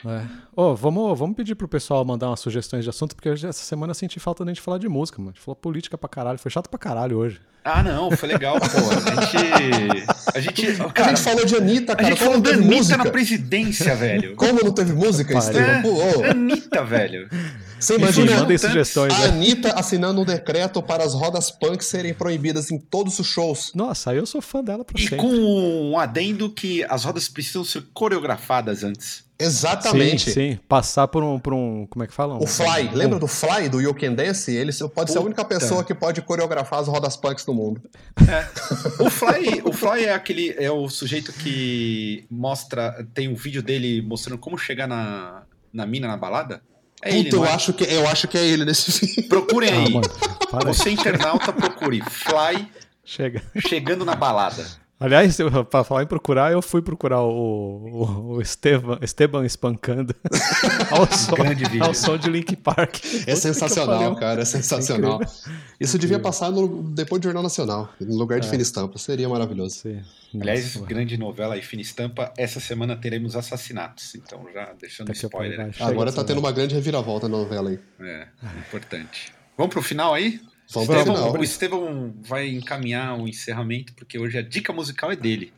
É. 0.07 0.23
Ô, 0.55 0.75
vamos, 0.77 1.19
vamos 1.19 1.37
pedir 1.37 1.57
pro 1.57 1.67
pessoal 1.69 2.03
mandar 2.05 2.29
umas 2.29 2.39
sugestões 2.41 2.85
de 2.85 2.89
assunto, 2.91 3.15
porque 3.17 3.29
essa 3.29 3.53
semana 3.53 3.91
eu 3.91 3.95
senti 3.95 4.19
falta 4.21 4.45
da 4.45 4.51
gente 4.53 4.61
falar 4.63 4.79
de 4.79 4.89
música, 4.89 5.19
mano. 5.19 5.31
A 5.31 5.33
gente 5.35 5.45
falou 5.45 5.57
política 5.57 5.99
pra 5.99 6.09
caralho, 6.09 6.39
foi 6.39 6.51
chato 6.51 6.71
pra 6.71 6.79
caralho 6.79 7.19
hoje. 7.19 7.41
Ah, 7.65 7.83
não, 7.83 8.11
foi 8.13 8.29
legal, 8.29 8.57
pô. 8.59 8.67
A 8.67 9.21
gente. 9.27 10.07
A 10.35 10.41
gente. 10.41 10.81
a 10.81 10.91
Cara, 10.91 11.09
gente 11.17 11.23
falou 11.25 11.45
de 11.45 11.57
Anitta, 11.57 11.93
a 11.93 11.97
cara. 11.97 12.09
gente 12.09 12.19
como 12.21 12.31
falou 12.31 12.41
da 12.43 12.51
teve 12.51 12.63
Anitta 12.63 12.77
música? 12.79 12.97
na 13.05 13.11
presidência, 13.11 13.95
velho. 13.97 14.37
Como 14.37 14.61
não 14.65 14.73
teve 14.73 14.93
música. 14.95 15.37
Estevam? 15.37 16.01
É, 16.01 16.31
Anitta, 16.31 16.83
velho. 16.85 17.29
Você 17.81 17.95
Enfim, 17.95 18.03
imagina 18.03 18.33
mandem 18.33 18.47
tantos- 18.59 18.61
sugestões. 18.69 19.13
a 19.15 19.19
né? 19.19 19.25
Anitta 19.29 19.73
assinando 19.73 20.21
um 20.21 20.25
decreto 20.25 20.83
para 20.83 21.03
as 21.05 21.15
rodas 21.15 21.51
punk 21.51 21.85
serem 21.85 22.13
proibidas 22.15 22.71
em 22.71 22.79
todos 22.79 23.19
os 23.19 23.27
shows. 23.27 23.73
Nossa, 23.75 24.11
aí 24.11 24.19
eu 24.19 24.27
sou 24.27 24.41
fã 24.43 24.63
dela 24.63 24.85
pra 24.85 24.99
E 24.99 25.03
sempre. 25.03 25.17
com 25.19 25.29
um 25.91 25.99
adendo 25.99 26.51
que 26.51 26.85
as 26.85 27.05
rodas 27.05 27.29
precisam 27.29 27.65
ser 27.65 27.83
coreografadas 27.95 28.85
antes. 28.85 29.25
Exatamente. 29.43 30.25
Sim, 30.31 30.33
sim. 30.53 30.59
Passar 30.69 31.09
por 31.09 31.23
um, 31.25 31.39
por 31.39 31.55
um. 31.55 31.87
Como 31.87 32.05
é 32.05 32.07
que 32.07 32.13
fala? 32.13 32.37
O 32.37 32.47
Fly, 32.47 32.91
lembra 32.93 33.19
do 33.19 33.27
Fly, 33.27 33.71
do 33.71 33.81
You 33.81 33.95
Can 33.95 34.13
Dance? 34.13 34.55
Ele 34.55 34.71
pode 34.95 35.11
ser 35.13 35.17
a 35.17 35.23
única 35.23 35.43
Puta. 35.43 35.59
pessoa 35.59 35.83
que 35.83 35.95
pode 35.95 36.21
coreografar 36.21 36.79
as 36.81 36.89
rodas 36.89 37.17
punks 37.17 37.47
do 37.47 37.55
mundo. 37.55 37.81
O 38.99 39.09
Fly, 39.09 39.63
o 39.65 39.73
Fly 39.73 40.05
é 40.05 40.13
aquele. 40.13 40.55
É 40.59 40.71
o 40.71 40.89
sujeito 40.91 41.33
que 41.33 42.27
mostra. 42.31 43.07
Tem 43.15 43.29
um 43.29 43.35
vídeo 43.35 43.63
dele 43.63 44.03
mostrando 44.03 44.39
como 44.39 44.59
chegar 44.59 44.87
na, 44.87 45.43
na 45.73 45.87
mina 45.87 46.07
na 46.07 46.19
balada. 46.19 46.61
É 47.03 47.11
ele, 47.15 47.25
Puta, 47.25 47.37
eu 47.37 47.41
não 47.41 47.47
é? 47.47 47.53
acho, 47.55 47.73
que, 47.73 47.85
eu 47.85 48.07
acho 48.09 48.29
que 48.29 48.37
é 48.39 48.45
ele 48.47 48.65
nesse 48.65 48.93
filme. 49.07 49.29
Procurem 49.29 49.71
Ah, 49.71 49.79
aí. 49.79 49.93
mano, 49.93 50.09
para 50.51 50.69
aí. 50.69 50.75
Você, 50.75 50.91
internauta, 50.91 51.53
procure 51.53 52.03
Fly 52.03 52.69
Chega. 53.05 53.43
chegando 53.67 54.05
na 54.05 54.15
balada. 54.15 54.65
Aliás, 55.01 55.39
pra 55.71 55.83
falar 55.83 56.03
em 56.03 56.07
procurar, 56.07 56.53
eu 56.53 56.61
fui 56.61 56.83
procurar 56.83 57.23
o, 57.23 57.31
o, 57.31 58.23
o 58.35 58.43
Esteban, 58.43 58.99
Esteban 59.01 59.47
espancando 59.47 60.15
ao, 60.93 61.11
som, 61.11 61.35
grande 61.35 61.65
vídeo. 61.65 61.83
ao 61.83 61.95
som 61.95 62.19
de 62.19 62.29
Link 62.29 62.55
Park. 62.57 62.99
É 63.27 63.35
sensacional, 63.35 64.15
cara, 64.17 64.43
é 64.43 64.45
sensacional. 64.45 65.19
Isso 65.81 65.99
devia 65.99 66.21
passar 66.21 66.51
no, 66.51 66.83
depois 66.83 67.19
do 67.19 67.25
Jornal 67.25 67.43
Nacional, 67.43 67.89
no 67.99 68.15
lugar 68.15 68.41
de 68.41 68.47
É. 68.47 68.51
Fina 68.51 68.63
Estampa. 68.63 68.99
Seria 68.99 69.27
maravilhoso. 69.27 69.77
Sim. 69.77 70.03
Aliás, 70.39 70.77
Nossa, 70.77 70.87
grande 70.87 71.17
novela 71.17 71.57
e 71.57 71.63
fina 71.63 71.83
estampa. 71.83 72.33
Essa 72.37 72.61
semana 72.61 72.95
teremos 72.95 73.35
assassinatos. 73.35 74.15
Então, 74.15 74.47
já 74.55 74.73
deixando 74.79 75.09
daqui 75.09 75.25
spoiler. 75.25 75.71
Agora 75.81 76.13
tá 76.13 76.23
tendo 76.23 76.39
uma 76.39 76.53
grande 76.53 76.75
reviravolta 76.75 77.27
na 77.29 77.37
novela 77.37 77.71
aí. 77.71 77.81
É, 77.99 78.29
importante. 78.59 79.33
Vamos 79.57 79.73
pro 79.73 79.83
final 79.83 80.15
aí? 80.15 80.41
Estevão, 80.71 81.17
final. 81.17 81.33
o 81.41 81.43
Estevão 81.45 82.15
vai 82.23 82.49
encaminhar 82.49 83.19
o 83.19 83.27
encerramento, 83.27 83.93
porque 83.95 84.19
hoje 84.19 84.39
a 84.39 84.43
dica 84.43 84.73
musical 84.73 85.11
é 85.11 85.17
dele. 85.17 85.53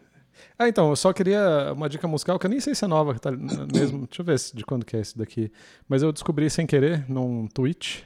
Ah, 0.58 0.68
então, 0.68 0.90
eu 0.90 0.96
só 0.96 1.12
queria 1.12 1.72
uma 1.74 1.88
dica 1.88 2.06
musical 2.08 2.38
que 2.38 2.46
eu 2.46 2.50
nem 2.50 2.60
sei 2.60 2.74
se 2.74 2.84
é 2.84 2.88
nova, 2.88 3.18
tá 3.18 3.30
mesmo. 3.30 4.06
Deixa 4.06 4.20
eu 4.20 4.24
ver 4.24 4.36
de 4.54 4.64
quando 4.64 4.84
que 4.84 4.96
é 4.96 5.00
esse 5.00 5.16
daqui. 5.16 5.50
Mas 5.88 6.02
eu 6.02 6.12
descobri 6.12 6.48
sem 6.50 6.66
querer 6.66 7.04
num 7.08 7.46
tweet 7.48 8.04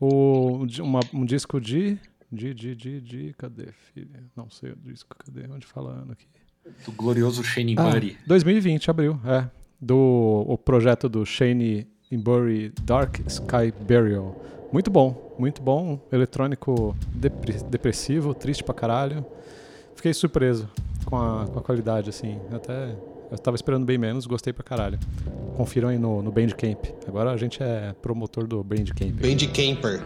o, 0.00 0.66
uma- 0.80 1.00
um 1.12 1.24
disco 1.24 1.60
de 1.60 1.98
De, 2.30 2.52
de, 2.52 2.74
de, 2.74 3.00
de. 3.00 3.34
Cadê, 3.38 3.68
filho? 3.92 4.08
Não 4.36 4.50
sei 4.50 4.72
o 4.72 4.76
disco, 4.76 5.14
cadê? 5.16 5.46
Onde 5.52 5.66
falando 5.66 6.12
aqui? 6.12 6.26
Do 6.84 6.92
glorioso 6.92 7.44
Shane 7.44 7.74
Ah, 7.78 7.82
Murray. 7.84 8.16
2020, 8.26 8.90
abril, 8.90 9.20
é. 9.24 9.48
Do 9.80 10.44
o 10.48 10.56
projeto 10.58 11.08
do 11.08 11.24
Shane 11.26 11.86
Imbury 12.10 12.72
Dark 12.82 13.18
Sky 13.28 13.72
Burial. 13.86 14.42
Muito 14.74 14.90
bom, 14.90 15.34
muito 15.38 15.62
bom. 15.62 16.00
Eletrônico 16.10 16.96
depre- 17.14 17.62
depressivo, 17.70 18.34
triste 18.34 18.64
pra 18.64 18.74
caralho. 18.74 19.24
Fiquei 19.94 20.12
surpreso 20.12 20.68
com 21.04 21.14
a, 21.16 21.46
com 21.46 21.60
a 21.60 21.62
qualidade, 21.62 22.10
assim. 22.10 22.40
Até. 22.52 22.96
Eu 23.30 23.38
tava 23.38 23.54
esperando 23.54 23.84
bem 23.86 23.96
menos, 23.96 24.26
gostei 24.26 24.52
pra 24.52 24.64
caralho. 24.64 24.98
Confiram 25.56 25.90
aí 25.90 25.96
no, 25.98 26.20
no 26.22 26.32
Bandcamp. 26.32 26.86
Agora 27.06 27.30
a 27.30 27.36
gente 27.36 27.62
é 27.62 27.94
promotor 28.02 28.48
do 28.48 28.64
Bandcamp. 28.64 29.12
Band 29.12 29.46
Camper. 29.54 30.02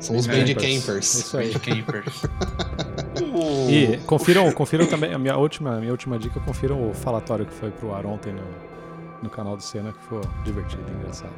São 0.00 0.14
os 0.16 0.28
É, 0.28 0.32
Band 0.32 0.52
Campers. 0.52 0.80
Campers. 0.84 1.14
Isso 1.14 1.38
aí. 1.38 1.52
Campers. 1.54 2.22
E 3.70 3.96
confiram, 4.06 4.50
confiram 4.52 4.86
também, 4.86 5.12
a 5.14 5.18
minha 5.18 5.36
última, 5.36 5.78
minha 5.78 5.92
última 5.92 6.18
dica, 6.18 6.40
confiram 6.40 6.90
o 6.90 6.92
falatório 6.94 7.46
que 7.46 7.52
foi 7.52 7.70
pro 7.70 7.94
ar 7.94 8.04
ontem 8.04 8.32
no, 8.32 8.42
no 9.22 9.30
canal 9.30 9.56
do 9.56 9.62
Senna, 9.62 9.92
que 9.92 10.02
foi 10.04 10.20
divertido 10.44 10.82
e 10.90 10.96
engraçado. 10.96 11.32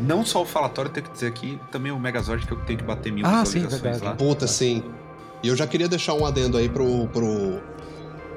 Não 0.00 0.24
só 0.24 0.42
o 0.42 0.46
falatório, 0.46 0.90
tenho 0.90 1.06
que 1.06 1.12
dizer 1.12 1.26
aqui, 1.28 1.58
também 1.70 1.92
o 1.92 1.98
Megazord 1.98 2.46
que 2.46 2.52
eu 2.52 2.58
tenho 2.60 2.78
que 2.78 2.84
bater 2.84 3.12
mil 3.12 3.26
Ah, 3.26 3.44
sim, 3.44 3.66
verdade. 3.66 4.04
lá. 4.04 4.14
Puta, 4.14 4.46
sim. 4.46 4.82
E 5.42 5.48
eu 5.48 5.56
já 5.56 5.66
queria 5.66 5.88
deixar 5.88 6.14
um 6.14 6.24
adendo 6.26 6.56
aí 6.56 6.68
pro, 6.68 7.06
pro 7.08 7.60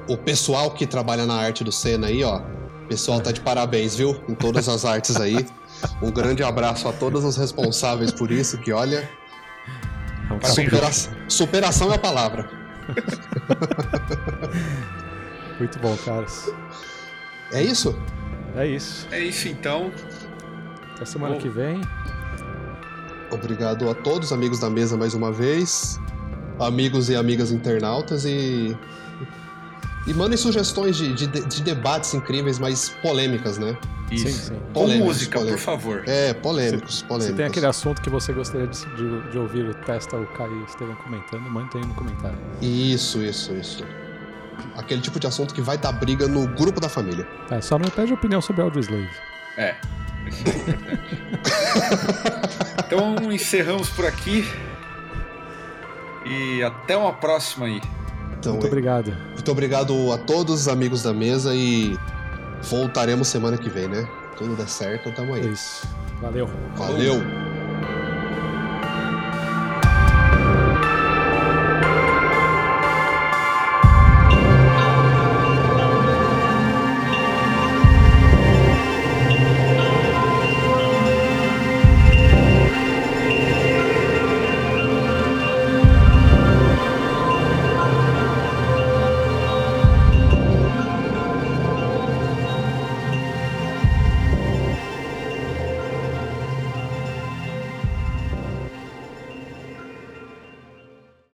o 0.08 0.16
pessoal 0.16 0.70
que 0.70 0.86
trabalha 0.86 1.26
na 1.26 1.34
arte 1.34 1.64
do 1.64 1.72
Senna 1.72 2.06
aí, 2.08 2.22
ó. 2.24 2.40
O 2.84 2.88
pessoal 2.88 3.20
tá 3.20 3.30
de 3.32 3.40
parabéns, 3.40 3.96
viu? 3.96 4.20
Em 4.28 4.34
todas 4.34 4.68
as 4.68 4.84
artes 4.84 5.16
aí. 5.16 5.44
Um 6.02 6.10
grande 6.10 6.42
abraço 6.42 6.86
a 6.88 6.92
todos 6.92 7.24
os 7.24 7.38
responsáveis 7.38 8.12
por 8.12 8.30
isso, 8.30 8.58
que 8.58 8.70
olha, 8.70 9.08
É 10.28 10.32
um 10.34 10.40
supera- 10.42 10.90
superação 11.26 11.90
é 11.90 11.94
a 11.94 11.98
palavra. 11.98 12.50
muito 15.58 15.78
bom, 15.78 15.96
caras. 16.04 16.50
É 17.52 17.62
isso? 17.62 17.96
É 18.56 18.66
isso. 18.66 19.06
É 19.10 19.20
isso 19.20 19.48
então. 19.48 19.90
Até 21.00 21.06
semana 21.06 21.34
Bom. 21.34 21.40
que 21.40 21.48
vem. 21.48 21.80
Obrigado 23.30 23.88
a 23.88 23.94
todos, 23.94 24.34
amigos 24.34 24.58
da 24.60 24.68
mesa, 24.68 24.98
mais 24.98 25.14
uma 25.14 25.32
vez. 25.32 25.98
Amigos 26.58 27.08
e 27.08 27.16
amigas 27.16 27.50
internautas 27.50 28.26
e. 28.26 28.76
E 30.06 30.12
mandem 30.12 30.36
sugestões 30.36 30.96
de, 30.96 31.14
de, 31.14 31.26
de 31.26 31.62
debates 31.62 32.12
incríveis, 32.12 32.58
mas 32.58 32.90
polêmicas, 33.02 33.56
né? 33.56 33.78
Isso. 34.10 34.28
Sim, 34.28 34.32
sim. 34.32 34.60
Com 34.74 34.88
música, 34.88 35.38
polêmicos. 35.38 35.64
por 35.64 35.72
favor. 35.72 36.02
É, 36.06 36.34
polêmicos, 36.34 37.02
polêmicos. 37.02 37.30
Se 37.30 37.32
tem 37.34 37.46
aquele 37.46 37.66
assunto 37.66 38.02
que 38.02 38.10
você 38.10 38.32
gostaria 38.34 38.66
de, 38.66 38.78
de, 38.96 39.30
de 39.30 39.38
ouvir 39.38 39.64
o 39.64 39.74
Testa, 39.74 40.16
o 40.16 40.26
Caio 40.26 40.52
e 40.52 40.62
o 40.62 40.64
Estevam 40.66 40.96
comentando, 40.96 41.42
manda 41.42 41.70
aí 41.78 41.86
no 41.86 41.94
comentário. 41.94 42.36
Isso, 42.60 43.22
isso, 43.22 43.54
isso. 43.54 43.84
Aquele 44.76 45.00
tipo 45.00 45.18
de 45.18 45.26
assunto 45.26 45.54
que 45.54 45.62
vai 45.62 45.78
dar 45.78 45.92
briga 45.92 46.26
no 46.28 46.46
grupo 46.48 46.78
da 46.78 46.88
família. 46.90 47.26
É, 47.50 47.60
só 47.62 47.78
não 47.78 47.86
me 47.86 47.90
pede 47.90 48.12
opinião 48.12 48.42
sobre 48.42 48.60
Audioslave. 48.62 49.08
É. 49.56 49.76
Isso 50.26 50.42
é 50.46 50.50
importante. 50.50 51.10
então 52.86 53.32
encerramos 53.32 53.88
por 53.90 54.06
aqui. 54.06 54.44
E 56.26 56.62
até 56.62 56.96
uma 56.96 57.12
próxima 57.12 57.66
aí. 57.66 57.80
Então, 58.38 58.52
Muito 58.52 58.66
obrigado. 58.66 59.12
muito 59.34 59.50
obrigado 59.50 60.12
a 60.12 60.18
todos 60.18 60.62
os 60.62 60.68
amigos 60.68 61.02
da 61.02 61.12
mesa 61.12 61.54
e 61.54 61.98
voltaremos 62.62 63.28
semana 63.28 63.58
que 63.58 63.68
vem, 63.68 63.88
né? 63.88 64.08
Tudo 64.36 64.56
der 64.56 64.68
certo, 64.68 65.10
tamo 65.12 65.36
É 65.36 65.40
aí. 65.40 65.52
isso. 65.52 65.86
Valeu. 66.20 66.48
Valeu! 66.76 67.20